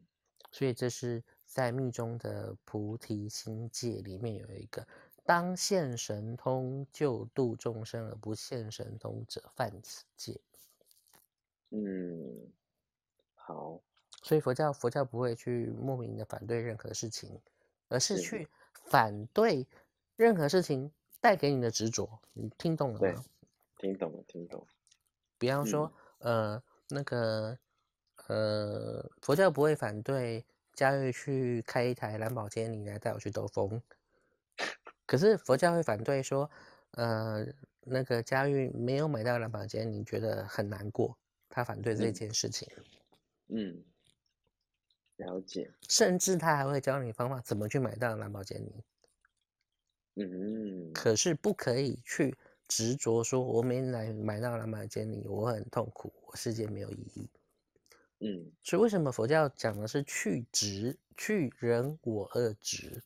[0.53, 4.87] 所以这是在密宗的菩提心戒里面有一个
[5.23, 10.41] 当现神通救度众生而不现神通者犯此戒。
[11.69, 12.51] 嗯，
[13.35, 13.79] 好，
[14.23, 17.39] 所以佛教佛教不会去莫名的反对任何事情，
[17.89, 18.49] 而是是去
[18.87, 19.69] 反对
[20.17, 20.91] 任何事情
[21.21, 22.19] 带给你的执着。
[22.33, 23.23] 你听懂了对吗？
[23.77, 24.67] 听懂了，听懂了。
[25.37, 27.59] 比方说，呃，那个，
[28.29, 33.83] 呃，佛教不会反对佳玉去开一台蓝宝坚尼来带我去兜风，
[35.07, 36.51] 可是佛教会反对说，
[36.93, 37.47] 呃，
[37.83, 41.19] 那个佳玉没有买到蓝宝坚尼，觉得很难过，
[41.49, 42.69] 他反对这嗯件事情，
[43.49, 43.85] 嗯，
[45.17, 45.73] 了解。
[45.89, 48.85] 甚至他还会教你方法怎么去买到兰博基尼。
[50.17, 52.37] 嗯，可是不可以去
[52.69, 57.31] 执着说，我没来买到蓝宝坚尼，我很痛苦，我世界没有意义。
[58.23, 58.53] 嗯。
[58.63, 63.03] 所以为什么佛教讲的是去执、去人我二执？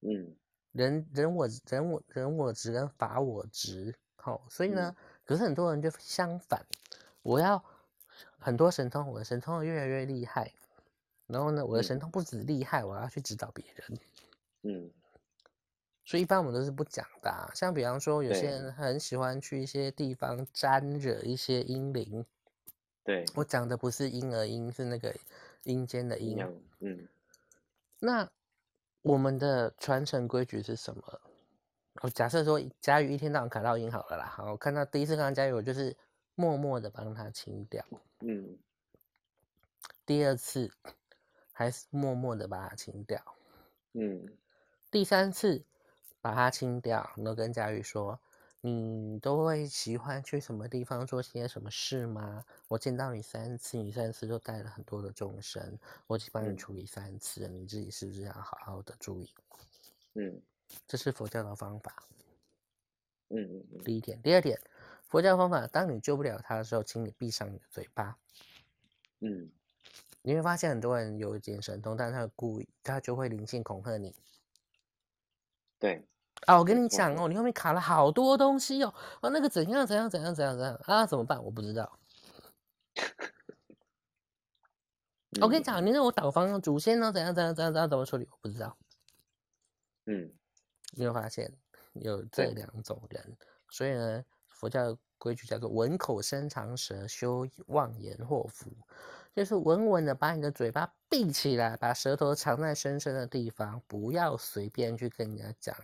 [0.00, 0.36] 嗯。
[0.72, 4.94] 人人我人我人我执跟法我执，好、所以呢，
[5.24, 6.64] 可是很多人就相反，
[7.22, 7.64] 我要
[8.38, 10.52] 很多神通，我的神通越来越厉害，
[11.26, 11.98] 然后呢，我的神嗯。
[11.98, 13.98] 通不止厉害，我要去指导别人，
[14.62, 14.90] 嗯。
[16.04, 22.24] 所以一般我们都是不讲的啊、像比方说，有些人很喜欢去一些地方沾惹一些阴灵，
[23.10, 25.12] 对，我讲的不是婴儿音，是那个
[25.64, 26.38] 阴间的阴。
[26.78, 27.08] 嗯
[27.98, 28.30] 那
[29.02, 31.20] 我们的传承规矩是什么？
[32.02, 35.96] 我假设说佳宇一天到晚卡到音好了啦，好，我看到第一次看到佳宇，我就是
[36.36, 37.84] 默默的帮他清掉，
[38.20, 38.56] 嗯。
[40.06, 40.70] 第二次
[41.52, 43.20] 还是默默的把它清掉，
[43.94, 44.28] 嗯。
[44.88, 45.64] 第三次
[46.20, 48.20] 把它清掉，然后跟佳宇说，
[48.62, 52.44] 你都会喜欢去什么地方做些什么事吗？
[52.68, 59.30] 我见到你三次，你三次都带了很多的众生，我已经帮你嗯处理三次了，你自己是不是要好好的注意？
[60.14, 60.42] 嗯
[60.86, 62.06] 这是佛教的方法。
[63.28, 64.60] 嗯嗯嗯第一点，第二点，
[65.08, 68.18] 佛教方法，当你救不了他的时候，请你闭上你的嘴巴。
[69.20, 69.50] 嗯
[70.22, 74.14] 你会发现很多人有一点神通，但是他故意，他就会灵性恐吓你
[75.78, 76.04] 对，
[76.46, 76.58] 啊！
[76.58, 81.06] 我跟你讲哦，你后面卡了好多东西哦，啊，那个怎样怎样怎样怎样怎样啊？
[81.06, 81.42] 怎么办？
[81.44, 81.98] 我不知道。
[85.40, 88.26] 我跟你嗯讲，你让我导方祖先呢怎样怎样怎样怎样怎么处理？
[88.30, 88.76] 我不知道。
[90.06, 90.32] 嗯
[90.92, 91.52] 你有发现
[91.92, 93.36] 有这对两种人，
[93.68, 98.72] 所以呢，佛教的规矩叫做闻口生长舌，修妄言祸福，
[99.32, 105.76] 就是稳稳的把你的嘴巴闭起来，把舌头藏在深深的地方，不要随便去跟人家讲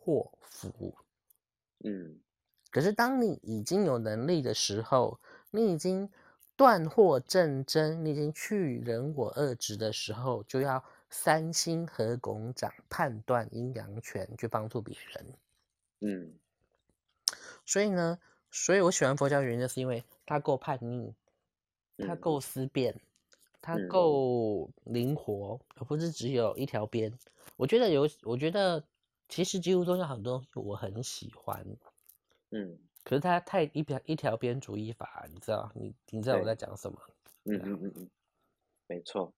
[0.00, 0.96] 祸福。
[1.84, 2.18] 嗯
[2.70, 5.20] 可是当你已经有能力的时候，
[5.50, 6.08] 你已经
[6.56, 15.34] 断惑正真，你已经去人我二执的时候，就要三心合拱掌，判断阴阳权，去帮助别人。
[16.00, 16.34] 嗯
[17.66, 18.18] 所以呢，
[18.50, 21.14] 所以我喜欢佛教原因，就是因为它够叛逆，
[21.98, 23.00] 它嗯够思辨，
[23.60, 27.12] 它嗯够灵活，而不是只有一条边。
[27.56, 28.84] 我觉得有，我觉得
[29.30, 31.64] 其实几乎宗教很多东西我很喜欢，
[32.50, 35.70] 嗯可是它太一条一条边主义法，你知道？
[35.74, 37.00] 你你知道我在讲什么？
[37.44, 38.10] 嗯嗯嗯嗯，
[38.88, 39.32] 没错，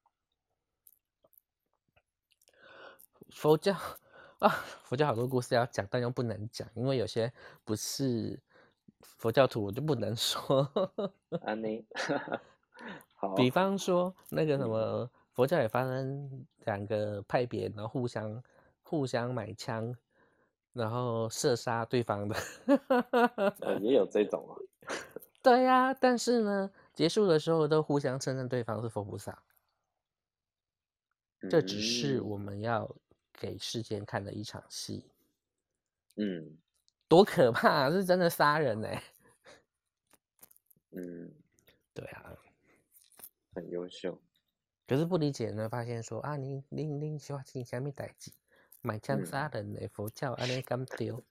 [3.30, 3.72] 佛教
[4.40, 4.48] 啊，
[4.82, 7.32] 佛教好多故事要讲，但又不能讲，因为有些
[7.64, 8.40] 不是
[9.02, 10.68] 佛教徒，我就不能说。
[11.42, 11.86] 安妮，
[13.14, 18.42] 好，比方说那个什嗯么，佛教也发生两个派别，然后互相
[18.92, 19.96] 互相买枪，
[20.74, 22.36] 然后射杀对方的。
[23.60, 24.52] 呃也有这种啊，
[25.40, 29.42] 对呀、但是呢，结束的时候都互相承认对方是佛菩萨，
[31.48, 32.28] 这只是嗯。
[32.28, 32.94] 我们要
[33.32, 35.10] 给世间看的一场戏，
[36.16, 36.58] 嗯。
[37.08, 37.90] 多可怕、啊！
[37.90, 38.88] 是真的杀人呢、
[40.90, 41.32] 嗯。
[41.94, 42.36] 对啊，
[43.54, 44.18] 很优秀，
[44.86, 48.30] 可是不理解呢，发现说啊，你你你喜欢听下面代志，
[48.82, 51.22] 买枪嗯杀人的佛教安尼敢丢？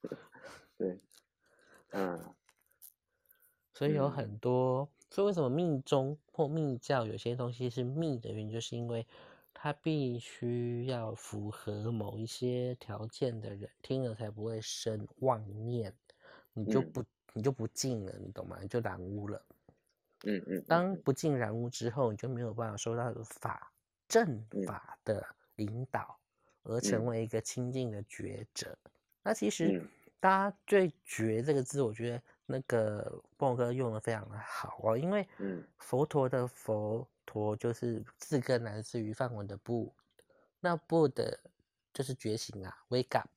[0.78, 1.00] 对，
[1.90, 2.34] 嗯
[3.74, 9.06] 所以有嗯很多，所以为什么密宗或密教有些东西是密的原因，就是因为
[9.54, 15.94] 它必须要符合某一些条件的人听了才不会生妄念，
[16.52, 18.58] 你就嗯不你就不进了，你懂吗？
[18.60, 19.42] 你就染污了。
[20.24, 23.72] 嗯嗯嗯，当不进染污之后，你就没有办法受到法
[24.06, 24.66] 正嗯。
[24.66, 25.26] 法的
[25.56, 26.18] 引导，
[26.62, 28.76] 而成嗯为一个清净的觉者。
[29.22, 29.88] 那其实嗯
[30.20, 39.92] 大家对“觉”这个字，我觉得那个波哥用的非常的好哦，因为嗯佛陀的佛陀就是字根来自于梵文的“不”，
[40.60, 41.38] 那“不”的
[41.92, 43.28] 就是觉醒啊，wake up。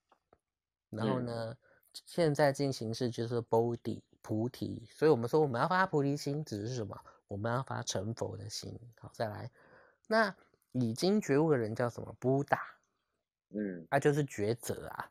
[0.91, 1.57] 然后嗯呢，
[2.05, 6.99] 现在进行式就是 Bodhi 菩提，所以我们说我们要发菩提心，指的是什么？
[7.27, 8.79] 我们要发成佛的心。
[8.99, 9.49] 好，再来，
[10.07, 10.35] 那
[10.73, 12.15] 已经觉悟的人叫什么？
[12.19, 12.74] 布达，
[13.57, 15.09] 嗯啊，就是抉择啊，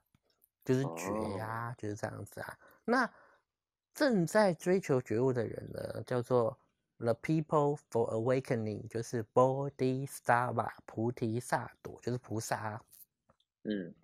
[0.65, 2.59] 就是觉哦呀、就是这样子啊。
[2.85, 3.11] 那
[3.95, 6.59] 正在追求觉悟的人呢，叫做
[6.99, 12.83] The People for Awakening，就是 Bodhisattva 菩提萨埵，就是菩萨啊。
[13.63, 13.95] 嗯，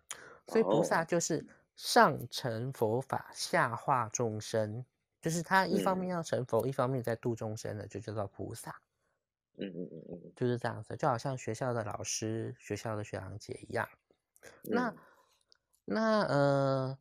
[0.46, 4.84] 所以菩哦萨就是上成佛法，下化众生，
[5.20, 8.80] 就是他一方面嗯要成佛，一方面在度众生的，就叫做菩萨，
[9.58, 13.88] 嗯嗯嗯嗯就是这样子，就好像学校的老师、学校的学长姐一样。
[14.62, 14.96] 那嗯
[15.84, 16.98] 那呃，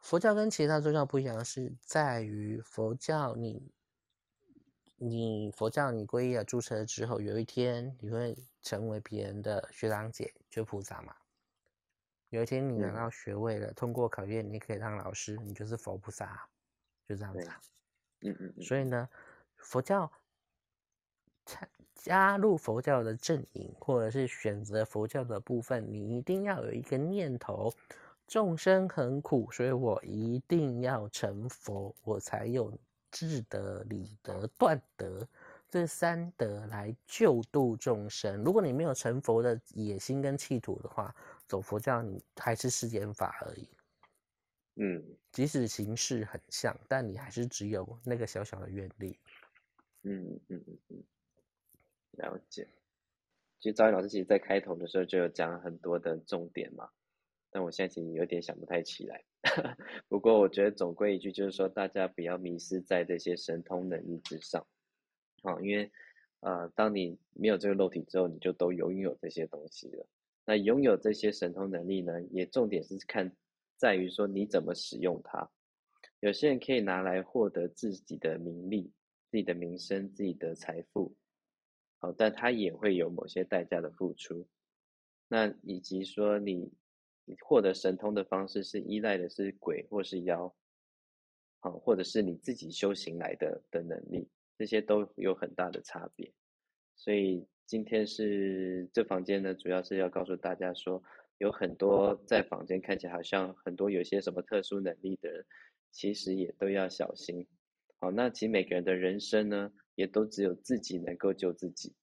[0.00, 3.72] 佛教跟其他宗教不一样，是在于佛教你
[4.96, 11.16] 你佛教你皈依了注册之后，有一天你会成为别人的学长姐，就菩萨嘛。
[12.30, 16.48] 有一天你拿嗯到学位了，通过考验，你可以当老师，你就是佛菩萨，
[17.08, 17.60] 就这样子啊。
[18.20, 19.08] 嗯嗯嗯，所以呢，
[19.56, 20.10] 佛教
[21.44, 27.72] 参加入佛教的阵营，或者是选择佛教的部分，你一定要有一个念头：
[28.26, 32.72] 众生很苦，所以我一定要成佛，我才有
[33.10, 35.26] 智德、理德、断德
[35.70, 38.42] 这三德来救度众生。
[38.44, 41.14] 如果你没有成佛的野心跟企图的话，
[41.46, 43.68] 走佛教你还是世间法而已。
[44.76, 49.18] 嗯即使形式很像，但你还是只有那个小小的愿力。
[50.02, 51.04] 嗯嗯嗯嗯，
[52.16, 52.68] 了解。
[53.60, 56.90] 其实赵云老师其实在开头的时候就有讲很多的重点嘛，
[57.50, 59.24] 但我现在其实有点想不太起来。
[60.08, 64.66] 不过我觉得总归一句就是说，大家不要迷失在这些神通能力之上，
[65.42, 65.90] 啊，因为
[66.40, 70.06] 呃，当你没有这个肉体之后，你就都拥有这些东西了。
[70.44, 73.34] 那拥有这些神通能力呢，也重点是看
[73.76, 75.50] 在于说你怎么使用它。
[76.20, 78.92] 有些人可以拿来获得自己的名利、
[79.30, 81.14] 自己的名声、自己的财富，
[82.04, 84.46] 好，但他也会有某些代价的付出。
[85.26, 86.70] 那以及说你
[87.40, 90.54] 获得神通的方式是依赖的是鬼或是妖，
[91.60, 94.28] 好，或者是你自己修行来的的能力，
[94.58, 96.30] 这些都有很大的差别。
[96.94, 101.02] 所以今天是这房间呢，主要是要告诉大家说，
[101.38, 105.46] 有很多在房间看起来好像很多有些什么特殊能力的人，
[105.90, 107.46] 其实也都要小心。
[107.98, 111.94] 好，那其每个人的人生呢，也都只有自己能够救自己。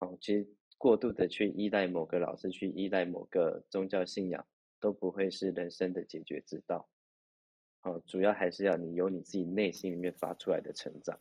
[0.00, 4.46] 哦，其实过度的去依赖某个老师，去依赖某个宗教信仰，
[4.78, 6.88] 都不会是人生的解决之道。
[7.82, 11.18] 哦，主要还是要你由你自己内心里面发出来的成长。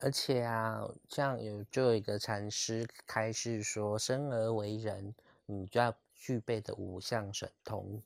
[0.00, 8.02] 而且啊，像有就有一个禅师开示说，生而为人，你就要具备的五项神通，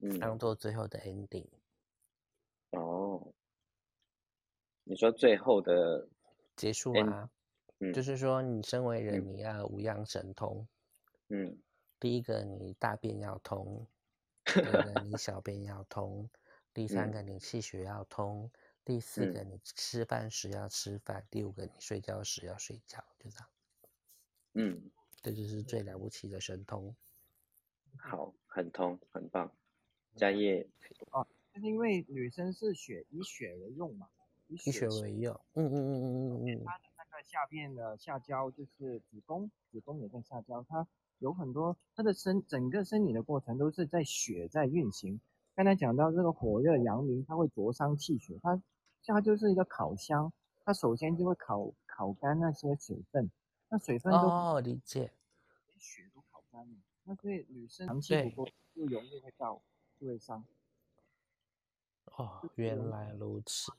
[0.00, 1.46] 嗯，当做最后的 ending。
[2.70, 3.32] 哦，
[4.82, 6.08] 你说最后的，
[6.56, 7.30] 结束啊，
[7.80, 10.66] 嗯就是说你身为人，嗯你要有五样神通。
[11.30, 11.62] 嗯
[12.02, 13.86] 第一个，你大便要通；
[14.52, 16.28] 第二个，你小便要通；
[16.72, 18.50] 第三嗯个，你气血要通；
[18.84, 23.48] 第四嗯个，你吃饭时要吃饭；第五个，你睡觉时要睡觉，就这样。
[24.54, 24.90] 嗯，
[25.22, 26.94] 这就是最了不起的神通。
[27.98, 29.50] 好，很通，很棒。
[30.16, 30.68] 家业，
[31.54, 34.08] 就是因为女生是血以血为用嘛，
[34.54, 40.86] 以以血气为用，嗯嗯嗯嗯嗯嗯，它的那个下面的下焦就是子宫，子宫也在下焦，它
[41.18, 45.20] 有很多它的生整个生理的过程都是在血在运行。
[45.54, 48.60] 刚才讲到这个火热阳明，它会灼伤气血，它
[49.06, 50.32] 它就是一个烤箱，
[50.64, 53.30] 它首先就会烤烤干那些水分，
[53.68, 55.12] 那水分都哦，理解。
[55.66, 59.62] 连血都烤干了，那所以女生长期不够就容易会到
[60.00, 60.44] 就会伤。
[62.16, 63.72] 哦，原来如此。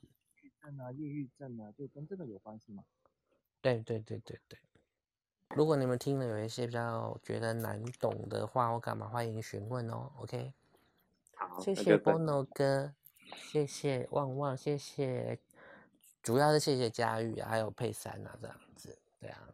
[0.66, 2.84] 抑郁症啊、抑郁症啊，就跟这个有关系吗。
[3.60, 4.58] 对对对对对。
[5.54, 10.10] 如果你们听了有一些比较觉得难懂的话或干嘛，欢迎询问哦。
[10.18, 10.52] OK，
[11.36, 12.94] 好，谢谢那就本 Bono 哥，
[13.32, 15.38] 谢谢旺旺，谢谢，
[16.20, 19.48] 主要是谢谢佳玉啊，还有佩珊啊，这样子，对啊，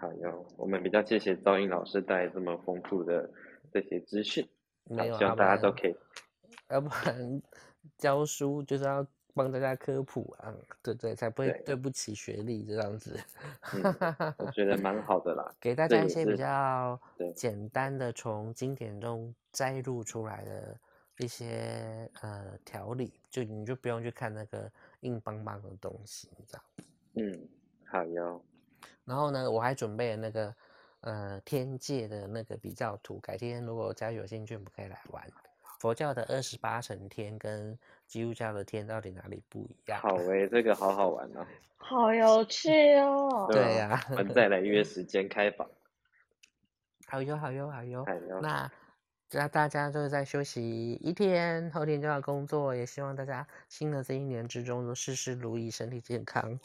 [0.00, 3.30] 好哟，我们比较谢谢赵英老师带来这么丰富的
[3.72, 4.44] 这些资讯，
[4.88, 5.96] 好没有，希望大家都可以，
[6.68, 7.40] 要不然
[7.96, 9.06] 教书就是要
[9.36, 13.14] 帮大家科普啊，对对，才不会对对不起学历这样子。
[13.74, 15.54] 嗯，我觉得蛮好的啦。
[15.60, 20.80] 给大家一些比是较对简单的从经典中摘录出来的
[21.18, 26.64] 一些呃条理，就你就不用去看那个硬邦邦的东西，这样。
[27.14, 27.48] 嗯，
[27.84, 28.42] 好哟，
[29.04, 30.54] 然后呢，我还准备了那个
[31.02, 35.22] 呃天界的那个比较图，改天如果大家有兴趣，我们可以来玩。
[35.78, 40.00] 佛教的二十八层天跟基督教的天到底哪里不一样？
[40.00, 41.46] 好 诶，这个好好玩哦。
[41.76, 43.46] 好有趣哦！
[43.52, 45.68] 对吧呀我们再来约时间开房。
[47.06, 48.04] 好哟，好哟，好哟。
[48.04, 48.70] 好哟，那
[49.30, 56.58] 那大家就是在休息一天，后天就要工作，也希望大家新的这一年之中都事事如意，身体健康。